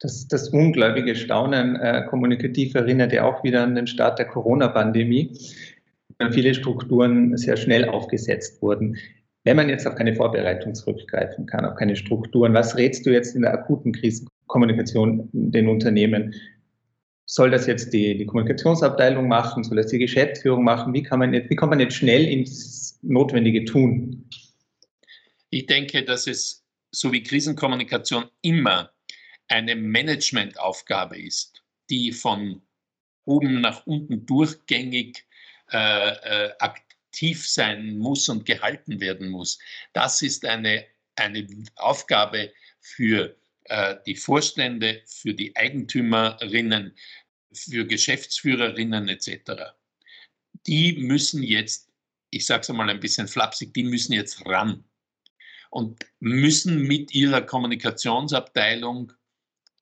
Das, 0.00 0.28
das 0.28 0.50
ungläubige 0.50 1.16
Staunen 1.16 1.76
äh, 1.76 2.04
kommunikativ 2.08 2.74
erinnert 2.74 3.12
ja 3.12 3.24
auch 3.24 3.42
wieder 3.42 3.62
an 3.62 3.74
den 3.74 3.86
Start 3.86 4.18
der 4.18 4.26
Corona-Pandemie, 4.26 5.38
wenn 6.18 6.32
viele 6.32 6.54
Strukturen 6.54 7.36
sehr 7.36 7.56
schnell 7.56 7.88
aufgesetzt 7.88 8.60
wurden. 8.62 8.96
Wenn 9.44 9.56
man 9.56 9.68
jetzt 9.68 9.86
auf 9.86 9.94
keine 9.94 10.14
Vorbereitung 10.14 10.74
zurückgreifen 10.74 11.46
kann, 11.46 11.64
auf 11.64 11.76
keine 11.76 11.96
Strukturen, 11.96 12.52
was 12.52 12.76
rätst 12.76 13.06
du 13.06 13.10
jetzt 13.10 13.34
in 13.34 13.42
der 13.42 13.54
akuten 13.54 13.92
Krisenkommunikation 13.92 15.28
den 15.32 15.68
Unternehmen? 15.68 16.34
Soll 17.26 17.50
das 17.50 17.66
jetzt 17.66 17.92
die, 17.92 18.18
die 18.18 18.26
Kommunikationsabteilung 18.26 19.28
machen? 19.28 19.64
Soll 19.64 19.78
das 19.78 19.86
die 19.86 19.98
Geschäftsführung 19.98 20.62
machen? 20.62 20.92
Wie 20.92 21.02
kann 21.02 21.20
man 21.20 21.32
jetzt, 21.32 21.48
wie 21.48 21.56
kommt 21.56 21.70
man 21.70 21.80
jetzt 21.80 21.94
schnell 21.94 22.24
ins 22.24 22.98
Notwendige 23.02 23.64
tun? 23.64 24.28
Ich 25.50 25.66
denke, 25.66 26.04
dass 26.04 26.26
es 26.26 26.64
so 26.90 27.12
wie 27.12 27.22
Krisenkommunikation 27.22 28.30
immer 28.42 28.92
eine 29.48 29.76
Managementaufgabe 29.76 31.18
ist, 31.18 31.62
die 31.90 32.12
von 32.12 32.62
oben 33.24 33.60
nach 33.60 33.86
unten 33.86 34.24
durchgängig 34.26 35.26
äh, 35.72 36.08
äh, 36.08 36.52
aktiv 36.58 37.48
sein 37.48 37.98
muss 37.98 38.28
und 38.28 38.46
gehalten 38.46 39.00
werden 39.00 39.28
muss. 39.28 39.58
Das 39.92 40.22
ist 40.22 40.44
eine, 40.44 40.86
eine 41.16 41.46
Aufgabe 41.76 42.52
für 42.80 43.36
äh, 43.64 43.96
die 44.06 44.14
Vorstände, 44.14 45.02
für 45.06 45.34
die 45.34 45.54
Eigentümerinnen, 45.56 46.96
für 47.52 47.86
Geschäftsführerinnen 47.86 49.08
etc. 49.08 49.74
Die 50.66 50.94
müssen 50.94 51.42
jetzt, 51.42 51.90
ich 52.30 52.46
sage 52.46 52.62
es 52.62 52.70
einmal 52.70 52.90
ein 52.90 53.00
bisschen 53.00 53.28
flapsig, 53.28 53.74
die 53.74 53.84
müssen 53.84 54.12
jetzt 54.12 54.44
ran 54.46 54.84
und 55.76 56.06
müssen 56.20 56.84
mit 56.84 57.14
ihrer 57.14 57.42
Kommunikationsabteilung 57.42 59.12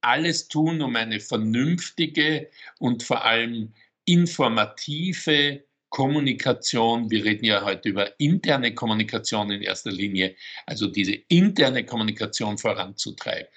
alles 0.01 0.49
tun, 0.49 0.83
um 0.83 0.97
eine 0.97 1.21
vernünftige 1.21 2.51
und 2.81 3.05
vor 3.05 3.25
allem 3.25 3.73
informative 4.05 5.63
Kommunikation, 5.91 7.09
wir 7.13 7.25
reden 7.25 7.45
ja 7.45 7.65
heute 7.65 7.91
über 7.91 8.19
interne 8.19 8.75
Kommunikation 8.75 9.53
in 9.53 9.63
erster 9.63 9.93
Linie, 9.93 10.35
also 10.67 10.89
diese 10.89 11.15
interne 11.29 11.87
Kommunikation 11.87 12.59
voranzutreiben. 12.59 13.55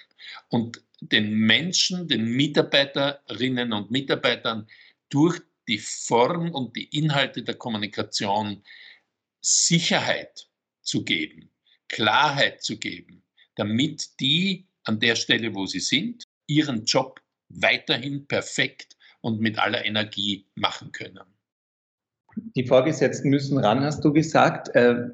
Und 0.48 0.80
den 1.00 1.32
Menschen, 1.34 2.06
den 2.06 2.24
Mitarbeiterinnen 2.24 3.72
und 3.72 3.90
Mitarbeitern 3.90 4.68
durch 5.08 5.40
die 5.66 5.78
Form 5.78 6.52
und 6.52 6.76
die 6.76 6.84
Inhalte 6.96 7.42
der 7.42 7.56
Kommunikation 7.56 8.62
Sicherheit 9.40 10.48
zu 10.82 11.02
geben, 11.02 11.50
Klarheit 11.88 12.62
zu 12.62 12.78
geben, 12.78 13.22
damit 13.54 14.20
die 14.20 14.66
an 14.84 15.00
der 15.00 15.16
Stelle, 15.16 15.54
wo 15.54 15.66
sie 15.66 15.80
sind, 15.80 16.24
ihren 16.46 16.84
Job 16.84 17.20
weiterhin 17.48 18.26
perfekt 18.26 18.96
und 19.20 19.40
mit 19.40 19.58
aller 19.58 19.84
Energie 19.84 20.46
machen 20.54 20.92
können. 20.92 21.24
Die 22.56 22.66
Vorgesetzten 22.66 23.30
müssen 23.30 23.58
ran, 23.58 23.80
hast 23.80 24.04
du 24.04 24.12
gesagt. 24.12 24.74
Äh, 24.74 25.08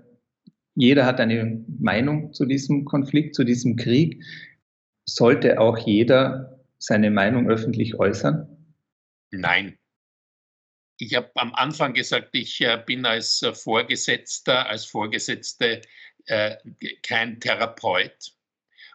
jeder 0.75 1.07
hat 1.07 1.21
eine 1.21 1.65
Meinung 1.79 2.33
zu 2.33 2.45
diesem 2.45 2.85
Konflikt, 2.85 3.35
zu 3.35 3.45
diesem 3.45 3.77
Krieg. 3.77 4.23
Sollte 5.09 5.61
auch 5.61 5.79
jeder 5.79 6.61
seine 6.79 7.11
Meinung 7.11 7.49
öffentlich 7.49 7.99
äußern? 7.99 8.75
Nein. 9.31 9.79
Ich 10.99 11.15
habe 11.17 11.31
am 11.35 11.55
Anfang 11.55 11.93
gesagt, 11.93 12.31
ich 12.33 12.61
äh, 12.61 12.83
bin 12.85 13.05
als 13.05 13.43
äh, 13.43 13.53
Vorgesetzter, 13.53 14.67
als 14.67 14.85
Vorgesetzte 14.85 15.83
äh, 16.27 16.57
kein 17.03 17.41
Therapeut 17.41 18.33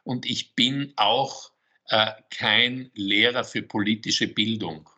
und 0.04 0.26
ich 0.26 0.56
bin 0.56 0.94
auch 0.96 1.52
äh, 1.88 2.12
kein 2.30 2.92
Lehrer 2.94 3.44
für 3.44 3.62
politische 3.62 4.28
Bildung. 4.28 4.90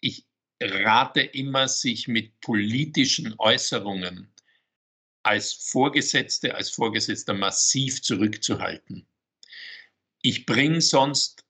Ich 0.00 0.26
rate 0.60 1.20
immer, 1.20 1.68
sich 1.68 2.08
mit 2.08 2.40
politischen 2.40 3.34
Äußerungen 3.38 4.32
als 5.22 5.52
Vorgesetzte, 5.52 6.54
als 6.54 6.70
Vorgesetzter 6.70 7.34
massiv 7.34 8.02
zurückzuhalten. 8.02 9.06
Ich 10.20 10.46
bringe 10.46 10.80
sonst 10.80 11.44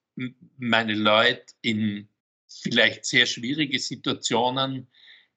meine 0.58 0.94
Leute 0.94 1.54
in 1.62 2.08
vielleicht 2.48 3.04
sehr 3.06 3.26
schwierige 3.26 3.78
Situationen, 3.78 4.88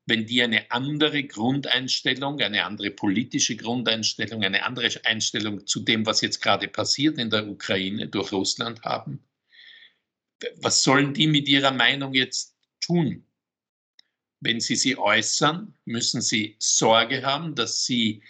wenn 0.05 0.25
die 0.25 0.41
eine 0.43 0.69
andere 0.71 1.23
Grundeinstellung, 1.23 2.39
eine 2.39 2.63
andere 2.65 2.91
politische 2.91 3.55
Grundeinstellung, 3.55 4.43
eine 4.43 4.63
andere 4.63 4.89
Einstellung 5.03 5.65
zu 5.65 5.79
dem, 5.79 6.05
was 6.05 6.21
jetzt 6.21 6.41
gerade 6.41 6.67
passiert 6.67 7.17
in 7.17 7.29
der 7.29 7.47
Ukraine 7.47 8.07
durch 8.07 8.31
Russland 8.31 8.83
haben, 8.83 9.23
was 10.57 10.83
sollen 10.83 11.13
die 11.13 11.27
mit 11.27 11.47
ihrer 11.47 11.71
Meinung 11.71 12.13
jetzt 12.13 12.55
tun? 12.81 13.25
Wenn 14.41 14.59
sie 14.59 14.75
sie 14.75 14.97
äußern, 14.97 15.73
müssen 15.85 16.21
sie 16.21 16.55
Sorge 16.59 17.23
haben, 17.23 17.55
dass 17.55 17.85
sie, 17.85 18.21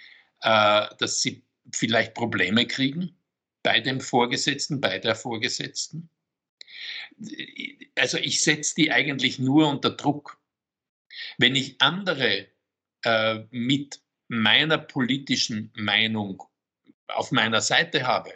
äh, 0.42 0.88
dass 0.98 1.22
sie 1.22 1.44
vielleicht 1.74 2.14
Probleme 2.14 2.66
kriegen 2.68 3.18
bei 3.64 3.80
dem 3.80 4.00
Vorgesetzten, 4.00 4.80
bei 4.80 5.00
der 5.00 5.16
Vorgesetzten. 5.16 6.10
Also 7.96 8.18
ich 8.18 8.42
setze 8.42 8.76
die 8.76 8.92
eigentlich 8.92 9.40
nur 9.40 9.68
unter 9.68 9.90
Druck. 9.90 10.40
Wenn 11.38 11.56
ich 11.56 11.82
andere 11.82 12.48
äh, 13.04 13.44
mit 13.52 14.02
meiner 14.28 14.78
politischen 14.78 15.72
Meinung 15.76 16.44
auf 17.08 17.32
meiner 17.32 17.62
Seite 17.62 18.08
habe, 18.08 18.34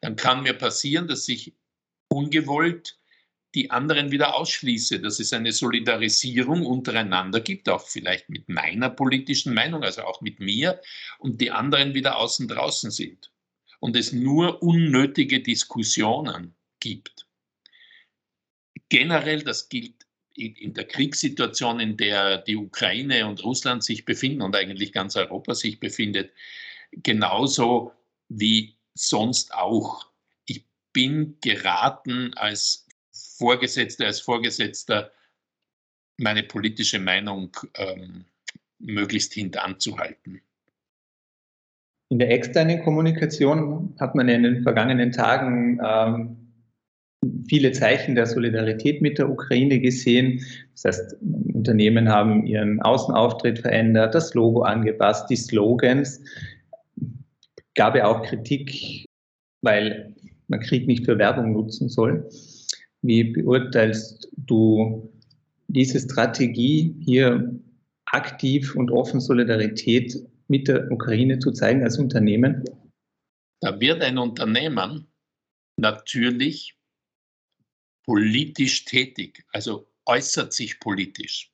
dann 0.00 0.16
kann 0.16 0.42
mir 0.42 0.54
passieren, 0.54 1.08
dass 1.08 1.28
ich 1.28 1.54
ungewollt 2.08 2.98
die 3.54 3.70
anderen 3.70 4.10
wieder 4.10 4.34
ausschließe, 4.34 5.00
dass 5.00 5.20
es 5.20 5.32
eine 5.32 5.52
Solidarisierung 5.52 6.64
untereinander 6.64 7.40
gibt, 7.40 7.68
auch 7.68 7.86
vielleicht 7.86 8.28
mit 8.30 8.48
meiner 8.48 8.88
politischen 8.88 9.52
Meinung, 9.52 9.82
also 9.82 10.02
auch 10.02 10.20
mit 10.22 10.40
mir, 10.40 10.80
und 11.18 11.40
die 11.40 11.50
anderen 11.50 11.94
wieder 11.94 12.16
außen 12.16 12.48
draußen 12.48 12.90
sind. 12.90 13.30
Und 13.80 13.96
es 13.96 14.12
nur 14.12 14.62
unnötige 14.62 15.40
Diskussionen 15.40 16.54
gibt. 16.80 17.26
Generell, 18.88 19.42
das 19.42 19.68
gilt 19.68 20.01
in 20.36 20.74
der 20.74 20.84
Kriegssituation, 20.84 21.80
in 21.80 21.96
der 21.96 22.38
die 22.38 22.56
Ukraine 22.56 23.26
und 23.26 23.44
Russland 23.44 23.84
sich 23.84 24.04
befinden 24.04 24.42
und 24.42 24.56
eigentlich 24.56 24.92
ganz 24.92 25.16
Europa 25.16 25.54
sich 25.54 25.80
befindet, 25.80 26.32
genauso 26.92 27.92
wie 28.28 28.76
sonst 28.94 29.54
auch. 29.54 30.06
Ich 30.46 30.64
bin 30.92 31.38
geraten 31.40 32.32
als 32.34 32.86
Vorgesetzter, 33.12 34.06
als 34.06 34.20
Vorgesetzter 34.20 35.12
meine 36.18 36.42
politische 36.42 36.98
Meinung 36.98 37.56
ähm, 37.74 38.26
möglichst 38.78 39.32
hintanzuhalten. 39.34 40.42
In 42.10 42.18
der 42.18 42.30
externen 42.30 42.82
Kommunikation 42.82 43.96
hat 43.98 44.14
man 44.14 44.28
in 44.28 44.42
den 44.42 44.62
vergangenen 44.62 45.12
Tagen 45.12 45.80
ähm, 45.82 46.41
viele 47.48 47.72
Zeichen 47.72 48.14
der 48.14 48.26
Solidarität 48.26 49.02
mit 49.02 49.18
der 49.18 49.30
Ukraine 49.30 49.80
gesehen. 49.80 50.44
Das 50.72 50.84
heißt, 50.84 51.16
Unternehmen 51.52 52.08
haben 52.08 52.46
ihren 52.46 52.80
Außenauftritt 52.82 53.60
verändert, 53.60 54.14
das 54.14 54.34
Logo 54.34 54.62
angepasst, 54.62 55.28
die 55.30 55.36
Slogans. 55.36 56.20
Gab 57.74 57.96
ja 57.96 58.06
auch 58.06 58.22
Kritik, 58.22 59.06
weil 59.62 60.14
man 60.48 60.60
Krieg 60.60 60.86
nicht 60.86 61.04
für 61.04 61.18
Werbung 61.18 61.52
nutzen 61.52 61.88
soll. 61.88 62.28
Wie 63.02 63.24
beurteilst 63.24 64.28
du 64.36 65.12
diese 65.68 65.98
Strategie, 66.00 66.94
hier 67.00 67.54
aktiv 68.06 68.74
und 68.76 68.90
offen 68.90 69.20
Solidarität 69.20 70.16
mit 70.48 70.68
der 70.68 70.90
Ukraine 70.90 71.38
zu 71.38 71.52
zeigen 71.52 71.82
als 71.82 71.98
Unternehmen? 71.98 72.64
Da 73.60 73.80
wird 73.80 74.02
ein 74.02 74.18
Unternehmen 74.18 75.06
natürlich 75.76 76.76
politisch 78.04 78.84
tätig, 78.84 79.44
also 79.52 79.88
äußert 80.06 80.52
sich 80.52 80.80
politisch. 80.80 81.50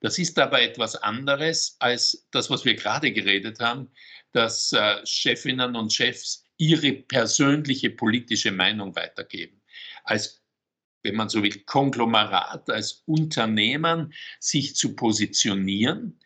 Das 0.00 0.18
ist 0.18 0.38
aber 0.38 0.60
etwas 0.60 0.96
anderes 0.96 1.76
als 1.78 2.26
das, 2.32 2.50
was 2.50 2.64
wir 2.64 2.74
gerade 2.74 3.12
geredet 3.12 3.60
haben, 3.60 3.90
dass 4.32 4.72
äh, 4.72 5.04
Chefinnen 5.06 5.76
und 5.76 5.92
Chefs 5.92 6.44
ihre 6.56 6.92
persönliche 6.92 7.90
politische 7.90 8.50
Meinung 8.50 8.94
weitergeben. 8.96 9.62
Als 10.04 10.42
wenn 11.02 11.16
man 11.16 11.28
so 11.28 11.42
will, 11.42 11.62
Konglomerat, 11.64 12.70
als 12.70 13.02
Unternehmen 13.06 14.12
sich 14.40 14.76
zu 14.76 14.94
positionieren, 14.94 16.18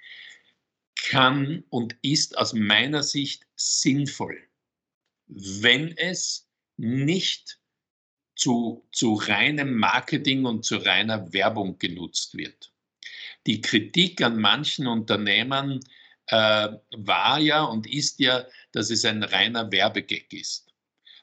kann 0.94 1.64
und 1.68 1.96
ist 2.02 2.36
aus 2.36 2.52
meiner 2.52 3.02
Sicht 3.02 3.46
sinnvoll, 3.54 4.38
wenn 5.26 5.96
es 5.96 6.48
nicht 6.76 7.60
zu, 8.36 8.86
zu 8.92 9.14
reinem 9.14 9.76
Marketing 9.76 10.44
und 10.44 10.64
zu 10.64 10.76
reiner 10.76 11.32
Werbung 11.32 11.78
genutzt 11.78 12.36
wird. 12.36 12.72
Die 13.46 13.60
Kritik 13.60 14.22
an 14.22 14.38
manchen 14.38 14.86
Unternehmen 14.86 15.80
äh, 16.26 16.68
war 16.96 17.38
ja 17.38 17.64
und 17.64 17.86
ist 17.86 18.20
ja, 18.20 18.44
dass 18.72 18.90
es 18.90 19.04
ein 19.04 19.22
reiner 19.22 19.70
Werbegag 19.72 20.32
ist. 20.32 20.72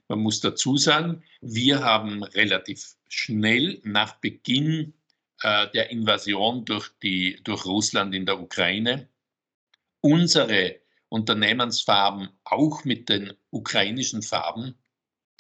Man 0.07 0.19
muss 0.19 0.41
dazu 0.41 0.77
sagen, 0.77 1.23
wir 1.41 1.83
haben 1.83 2.23
relativ 2.23 2.95
schnell 3.09 3.79
nach 3.83 4.15
Beginn 4.15 4.93
äh, 5.41 5.67
der 5.71 5.91
Invasion 5.91 6.65
durch, 6.65 6.89
die, 7.01 7.39
durch 7.43 7.65
Russland 7.65 8.15
in 8.15 8.25
der 8.25 8.39
Ukraine 8.39 9.07
unsere 10.01 10.79
Unternehmensfarben 11.09 12.29
auch 12.43 12.83
mit 12.85 13.07
den 13.07 13.33
ukrainischen 13.51 14.21
Farben 14.21 14.75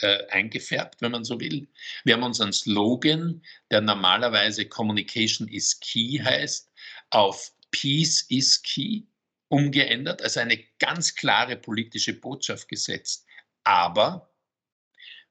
äh, 0.03 0.27
eingefärbt, 0.29 1.01
wenn 1.01 1.13
man 1.13 1.23
so 1.23 1.39
will. 1.39 1.67
Wir 2.03 2.15
haben 2.15 2.23
unseren 2.23 2.51
Slogan, 2.53 3.41
der 3.71 3.81
normalerweise 3.81 4.65
Communication 4.65 5.47
is 5.47 5.79
Key 5.79 6.19
heißt, 6.19 6.69
auf 7.09 7.53
Peace 7.71 8.25
is 8.29 8.61
Key 8.61 9.03
umgeändert, 9.47 10.21
also 10.21 10.41
eine 10.41 10.59
ganz 10.79 11.15
klare 11.15 11.55
politische 11.55 12.13
Botschaft 12.13 12.67
gesetzt. 12.67 13.25
Aber 13.63 14.29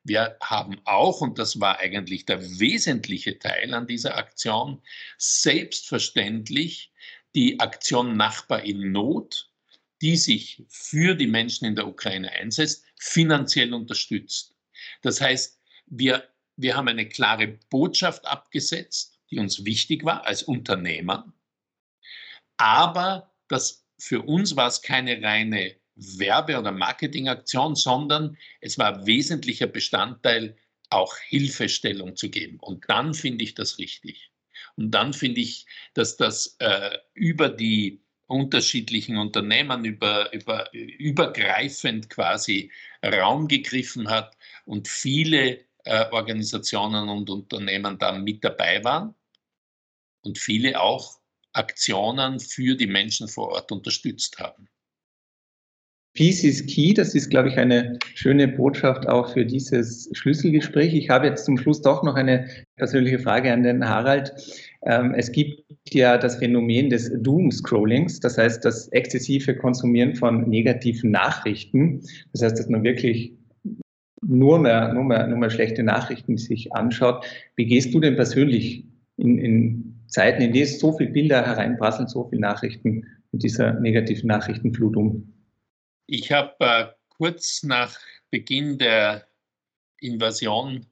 wir 0.04 0.36
haben 0.42 0.80
auch, 0.84 1.20
und 1.20 1.38
das 1.38 1.60
war 1.60 1.78
eigentlich 1.78 2.24
der 2.24 2.40
wesentliche 2.58 3.38
Teil 3.38 3.74
an 3.74 3.86
dieser 3.86 4.16
Aktion, 4.16 4.82
selbstverständlich 5.18 6.92
die 7.34 7.60
Aktion 7.60 8.16
Nachbar 8.16 8.62
in 8.64 8.92
Not, 8.92 9.50
die 10.00 10.16
sich 10.16 10.64
für 10.68 11.14
die 11.14 11.28
Menschen 11.28 11.66
in 11.66 11.76
der 11.76 11.86
Ukraine 11.86 12.32
einsetzt, 12.32 12.84
finanziell 12.96 13.72
unterstützt. 13.72 14.51
Das 15.02 15.20
heißt, 15.20 15.60
wir, 15.86 16.28
wir 16.56 16.76
haben 16.76 16.88
eine 16.88 17.08
klare 17.08 17.48
Botschaft 17.70 18.26
abgesetzt, 18.26 19.18
die 19.30 19.38
uns 19.38 19.64
wichtig 19.64 20.04
war 20.04 20.26
als 20.26 20.42
Unternehmer, 20.42 21.32
aber 22.56 23.32
das 23.48 23.84
für 23.98 24.22
uns 24.22 24.56
war 24.56 24.68
es 24.68 24.82
keine 24.82 25.22
reine 25.22 25.76
Werbe- 25.94 26.58
oder 26.58 26.72
Marketingaktion, 26.72 27.74
sondern 27.74 28.36
es 28.60 28.78
war 28.78 29.06
wesentlicher 29.06 29.66
Bestandteil, 29.66 30.56
auch 30.90 31.16
Hilfestellung 31.16 32.16
zu 32.16 32.30
geben. 32.30 32.58
Und 32.60 32.88
dann 32.88 33.14
finde 33.14 33.44
ich 33.44 33.54
das 33.54 33.78
richtig. 33.78 34.30
Und 34.76 34.90
dann 34.90 35.12
finde 35.12 35.40
ich, 35.40 35.66
dass 35.94 36.16
das 36.16 36.56
äh, 36.58 36.98
über 37.14 37.48
die 37.48 38.02
unterschiedlichen 38.26 39.18
Unternehmen 39.18 39.84
über, 39.84 40.32
über, 40.32 40.72
übergreifend 40.72 42.08
quasi 42.08 42.70
Raum 43.04 43.48
gegriffen 43.48 44.08
hat 44.08 44.36
und 44.64 44.88
viele 44.88 45.58
äh, 45.84 46.06
Organisationen 46.10 47.08
und 47.08 47.28
Unternehmen 47.30 47.98
da 47.98 48.12
mit 48.12 48.44
dabei 48.44 48.82
waren 48.84 49.14
und 50.22 50.38
viele 50.38 50.80
auch 50.80 51.18
Aktionen 51.52 52.40
für 52.40 52.76
die 52.76 52.86
Menschen 52.86 53.28
vor 53.28 53.48
Ort 53.48 53.72
unterstützt 53.72 54.38
haben. 54.38 54.68
Peace 56.14 56.44
is 56.44 56.66
key, 56.66 56.92
das 56.92 57.14
ist, 57.14 57.30
glaube 57.30 57.48
ich, 57.48 57.56
eine 57.56 57.98
schöne 58.14 58.46
Botschaft 58.46 59.08
auch 59.08 59.32
für 59.32 59.46
dieses 59.46 60.10
Schlüsselgespräch. 60.12 60.92
Ich 60.92 61.08
habe 61.08 61.26
jetzt 61.26 61.46
zum 61.46 61.56
Schluss 61.56 61.80
doch 61.80 62.02
noch 62.02 62.16
eine 62.16 62.50
persönliche 62.76 63.18
Frage 63.18 63.50
an 63.50 63.62
den 63.62 63.88
Harald. 63.88 64.30
Ähm, 64.84 65.14
es 65.14 65.32
gibt 65.32 65.62
ja 65.88 66.18
das 66.18 66.36
Phänomen 66.36 66.90
des 66.90 67.10
Doom-Scrollings, 67.22 68.20
das 68.20 68.36
heißt 68.36 68.62
das 68.62 68.88
exzessive 68.88 69.56
Konsumieren 69.56 70.14
von 70.14 70.50
negativen 70.50 71.12
Nachrichten. 71.12 72.02
Das 72.32 72.42
heißt, 72.42 72.58
dass 72.58 72.68
man 72.68 72.84
wirklich 72.84 73.32
nur 74.22 74.58
mehr, 74.58 74.92
nur 74.92 75.04
mehr, 75.04 75.26
nur 75.26 75.38
mehr 75.38 75.50
schlechte 75.50 75.82
Nachrichten 75.82 76.38
sich 76.38 76.72
anschaut. 76.72 77.24
Wie 77.56 77.66
gehst 77.66 77.92
du 77.92 78.00
denn 78.00 78.16
persönlich 78.16 78.84
in, 79.16 79.38
in 79.38 80.00
Zeiten, 80.06 80.42
in 80.42 80.52
denen 80.52 80.66
so 80.66 80.96
viele 80.96 81.10
Bilder 81.10 81.44
hereinprasseln, 81.44 82.08
so 82.08 82.28
viele 82.28 82.40
Nachrichten 82.40 83.06
mit 83.32 83.42
dieser 83.42 83.74
negativen 83.80 84.28
Nachrichtenflut 84.28 84.96
um? 84.96 85.32
Ich 86.06 86.30
habe 86.30 86.54
äh, 86.60 86.86
kurz 87.08 87.62
nach 87.62 87.98
Beginn 88.30 88.78
der 88.78 89.26
Invasion 90.00 90.86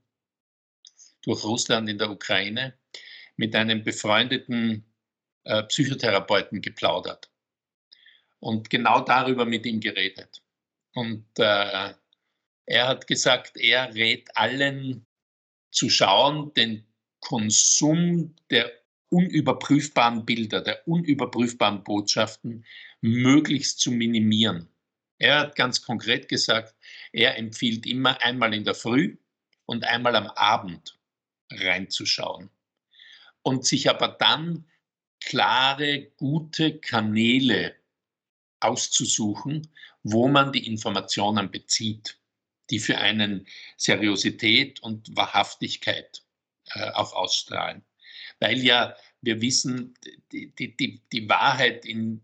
durch 1.22 1.44
Russland 1.44 1.88
in 1.88 1.98
der 1.98 2.10
Ukraine 2.10 2.74
mit 3.36 3.54
einem 3.54 3.82
befreundeten 3.82 4.84
äh, 5.44 5.62
Psychotherapeuten 5.64 6.60
geplaudert 6.60 7.30
und 8.40 8.70
genau 8.70 9.00
darüber 9.00 9.44
mit 9.44 9.66
ihm 9.66 9.80
geredet. 9.80 10.42
Und 10.94 11.26
äh, 11.38 11.92
er 12.70 12.86
hat 12.86 13.08
gesagt, 13.08 13.56
er 13.56 13.92
rät 13.96 14.28
allen 14.36 15.04
zu 15.72 15.90
schauen, 15.90 16.54
den 16.54 16.86
Konsum 17.18 18.36
der 18.48 18.70
unüberprüfbaren 19.08 20.24
Bilder, 20.24 20.60
der 20.60 20.86
unüberprüfbaren 20.86 21.82
Botschaften 21.82 22.64
möglichst 23.00 23.80
zu 23.80 23.90
minimieren. 23.90 24.68
Er 25.18 25.40
hat 25.40 25.56
ganz 25.56 25.82
konkret 25.82 26.28
gesagt, 26.28 26.76
er 27.12 27.36
empfiehlt 27.36 27.86
immer 27.86 28.22
einmal 28.22 28.54
in 28.54 28.62
der 28.62 28.76
Früh 28.76 29.16
und 29.66 29.82
einmal 29.82 30.14
am 30.14 30.28
Abend 30.28 30.96
reinzuschauen 31.50 32.50
und 33.42 33.66
sich 33.66 33.90
aber 33.90 34.06
dann 34.06 34.70
klare, 35.18 36.12
gute 36.16 36.78
Kanäle 36.78 37.74
auszusuchen, 38.60 39.72
wo 40.04 40.28
man 40.28 40.52
die 40.52 40.68
Informationen 40.68 41.50
bezieht, 41.50 42.19
die 42.70 42.78
für 42.78 42.98
einen 42.98 43.46
Seriosität 43.76 44.80
und 44.80 45.16
Wahrhaftigkeit 45.16 46.22
äh, 46.74 46.90
auch 46.90 47.12
ausstrahlen 47.12 47.84
weil 48.40 48.58
ja 48.58 48.94
wir 49.22 49.40
wissen, 49.40 49.94
die, 50.32 50.52
die, 50.56 51.02
die 51.12 51.28
Wahrheit 51.28 51.84
in, 51.84 52.20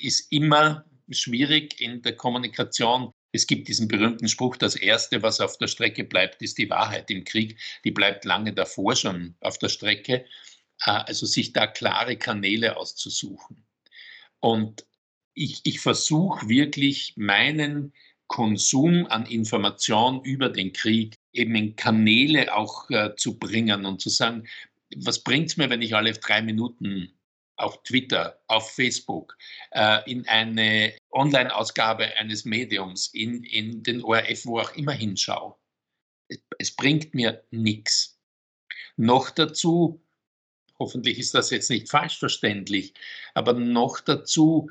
ist 0.00 0.32
immer 0.32 0.84
schwierig 1.10 1.80
in 1.80 2.02
der 2.02 2.16
Kommunikation. 2.16 3.12
Es 3.32 3.46
gibt 3.46 3.68
diesen 3.68 3.86
berühmten 3.86 4.28
Spruch, 4.28 4.56
das 4.56 4.74
Erste, 4.74 5.22
was 5.22 5.40
auf 5.40 5.58
der 5.58 5.68
Strecke 5.68 6.04
bleibt, 6.04 6.40
ist 6.40 6.56
die 6.56 6.70
Wahrheit 6.70 7.10
im 7.10 7.24
Krieg. 7.24 7.58
Die 7.84 7.90
bleibt 7.90 8.24
lange 8.24 8.54
davor 8.54 8.96
schon 8.96 9.36
auf 9.40 9.58
der 9.58 9.68
Strecke. 9.68 10.24
Äh, 10.84 10.90
also 10.90 11.26
sich 11.26 11.52
da 11.52 11.66
klare 11.66 12.16
Kanäle 12.16 12.78
auszusuchen. 12.78 13.66
Und 14.40 14.86
ich, 15.34 15.60
ich 15.64 15.80
versuche 15.80 16.48
wirklich 16.48 17.14
meinen 17.16 17.92
Konsum 18.28 19.06
an 19.06 19.26
Information 19.26 20.22
über 20.22 20.48
den 20.48 20.72
Krieg 20.72 21.16
eben 21.32 21.54
in 21.54 21.76
Kanäle 21.76 22.54
auch 22.54 22.88
äh, 22.90 23.16
zu 23.16 23.38
bringen 23.38 23.84
und 23.86 24.00
zu 24.00 24.10
sagen, 24.10 24.46
was 24.96 25.22
bringt 25.22 25.48
es 25.48 25.56
mir, 25.56 25.70
wenn 25.70 25.82
ich 25.82 25.94
alle 25.94 26.12
drei 26.12 26.42
Minuten 26.42 27.12
auf 27.56 27.82
Twitter, 27.82 28.40
auf 28.46 28.70
Facebook, 28.70 29.36
äh, 29.72 30.08
in 30.10 30.26
eine 30.28 30.94
Online-Ausgabe 31.10 32.16
eines 32.16 32.44
Mediums, 32.44 33.08
in, 33.12 33.42
in 33.44 33.82
den 33.82 34.02
ORF, 34.02 34.46
wo 34.46 34.60
auch 34.60 34.74
immer 34.76 34.92
hinschaue? 34.92 35.56
Es, 36.28 36.38
es 36.58 36.76
bringt 36.76 37.14
mir 37.14 37.42
nichts. 37.50 38.18
Noch 38.96 39.30
dazu, 39.30 40.00
hoffentlich 40.78 41.18
ist 41.18 41.34
das 41.34 41.50
jetzt 41.50 41.70
nicht 41.70 41.88
falsch 41.88 42.18
verständlich, 42.18 42.94
aber 43.34 43.54
noch 43.54 44.00
dazu, 44.00 44.70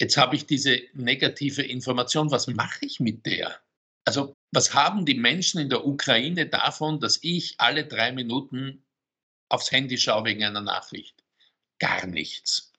jetzt 0.00 0.16
habe 0.16 0.34
ich 0.34 0.46
diese 0.46 0.80
negative 0.94 1.62
Information, 1.62 2.30
was 2.30 2.46
mache 2.48 2.86
ich 2.86 3.00
mit 3.00 3.26
der? 3.26 3.60
Also 4.06 4.34
was 4.50 4.74
haben 4.74 5.04
die 5.04 5.14
Menschen 5.14 5.60
in 5.60 5.68
der 5.68 5.86
Ukraine 5.86 6.46
davon, 6.46 7.00
dass 7.00 7.18
ich 7.22 7.54
alle 7.58 7.84
drei 7.86 8.10
Minuten 8.10 8.82
aufs 9.50 9.70
Handy 9.70 9.98
schaue 9.98 10.24
wegen 10.24 10.42
einer 10.42 10.62
Nachricht. 10.62 11.22
Gar 11.78 12.06
nichts. 12.06 12.72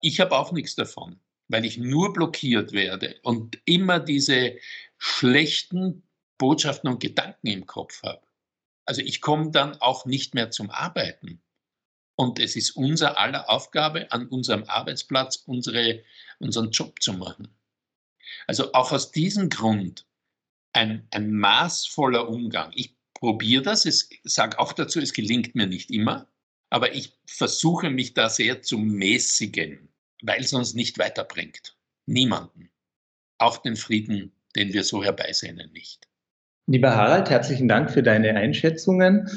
Ich 0.00 0.20
habe 0.20 0.36
auch 0.38 0.52
nichts 0.52 0.76
davon, 0.76 1.20
weil 1.48 1.64
ich 1.64 1.78
nur 1.78 2.12
blockiert 2.12 2.72
werde 2.72 3.18
und 3.22 3.58
immer 3.64 3.98
diese 3.98 4.56
schlechten 4.98 6.04
Botschaften 6.38 6.88
und 6.88 7.00
Gedanken 7.00 7.48
im 7.48 7.66
Kopf 7.66 8.02
habe. 8.04 8.22
Also 8.86 9.02
ich 9.02 9.20
komme 9.20 9.50
dann 9.50 9.76
auch 9.80 10.06
nicht 10.06 10.34
mehr 10.34 10.50
zum 10.50 10.70
Arbeiten. 10.70 11.42
Und 12.20 12.40
es 12.40 12.56
ist 12.56 12.72
unser 12.72 13.16
aller 13.16 13.48
Aufgabe, 13.48 14.10
an 14.10 14.26
unserem 14.26 14.64
Arbeitsplatz 14.64 15.36
unsere, 15.46 16.02
unseren 16.40 16.72
Job 16.72 17.00
zu 17.00 17.12
machen. 17.12 17.46
Also 18.48 18.72
auch 18.72 18.90
aus 18.90 19.12
diesem 19.12 19.48
Grund 19.50 20.04
ein, 20.72 21.06
ein 21.12 21.30
maßvoller 21.30 22.28
Umgang. 22.28 22.72
Ich 22.74 22.96
probiere 23.14 23.62
das. 23.62 23.84
Ich 23.84 24.20
sage 24.24 24.58
auch 24.58 24.72
dazu, 24.72 24.98
es 24.98 25.12
gelingt 25.12 25.54
mir 25.54 25.68
nicht 25.68 25.92
immer, 25.92 26.26
aber 26.70 26.92
ich 26.92 27.16
versuche 27.24 27.88
mich 27.88 28.14
da 28.14 28.28
sehr 28.28 28.62
zu 28.62 28.78
mäßigen, 28.78 29.88
weil 30.22 30.40
es 30.40 30.52
uns 30.52 30.74
nicht 30.74 30.98
weiterbringt. 30.98 31.76
Niemanden. 32.06 32.68
Auch 33.38 33.58
den 33.58 33.76
Frieden, 33.76 34.32
den 34.56 34.72
wir 34.72 34.82
so 34.82 35.04
herbeisehnen, 35.04 35.70
nicht. 35.72 36.08
Lieber 36.66 36.96
Harald, 36.96 37.30
herzlichen 37.30 37.68
Dank 37.68 37.92
für 37.92 38.02
deine 38.02 38.34
Einschätzungen. 38.34 39.30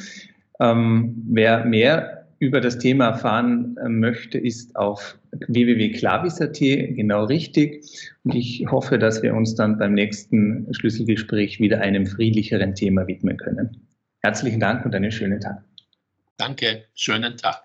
Ähm, 0.60 1.22
wer 1.28 1.64
mehr 1.64 2.21
über 2.42 2.60
das 2.60 2.80
Thema 2.80 3.06
erfahren 3.06 3.78
äh, 3.78 3.88
möchte, 3.88 4.40
ist 4.40 4.76
auf 4.76 5.18
www.clavis.at 5.48 6.60
genau 6.60 7.26
richtig. 7.26 7.86
Und 8.24 8.34
ich 8.34 8.66
hoffe, 8.70 8.98
dass 8.98 9.22
wir 9.22 9.36
uns 9.36 9.54
dann 9.54 9.78
beim 9.78 9.94
nächsten 9.94 10.68
Schlüsselgespräch 10.74 11.60
wieder 11.60 11.82
einem 11.82 12.08
friedlicheren 12.08 12.74
Thema 12.74 13.08
widmen 13.08 13.38
können. 13.38 13.88
Herzlichen 14.24 14.60
Dank 14.60 14.84
und 14.86 14.96
einen 14.96 15.12
schönen 15.12 15.40
Tag. 15.40 15.64
Danke, 16.38 16.86
schönen 16.96 17.38
Tag. 17.38 17.64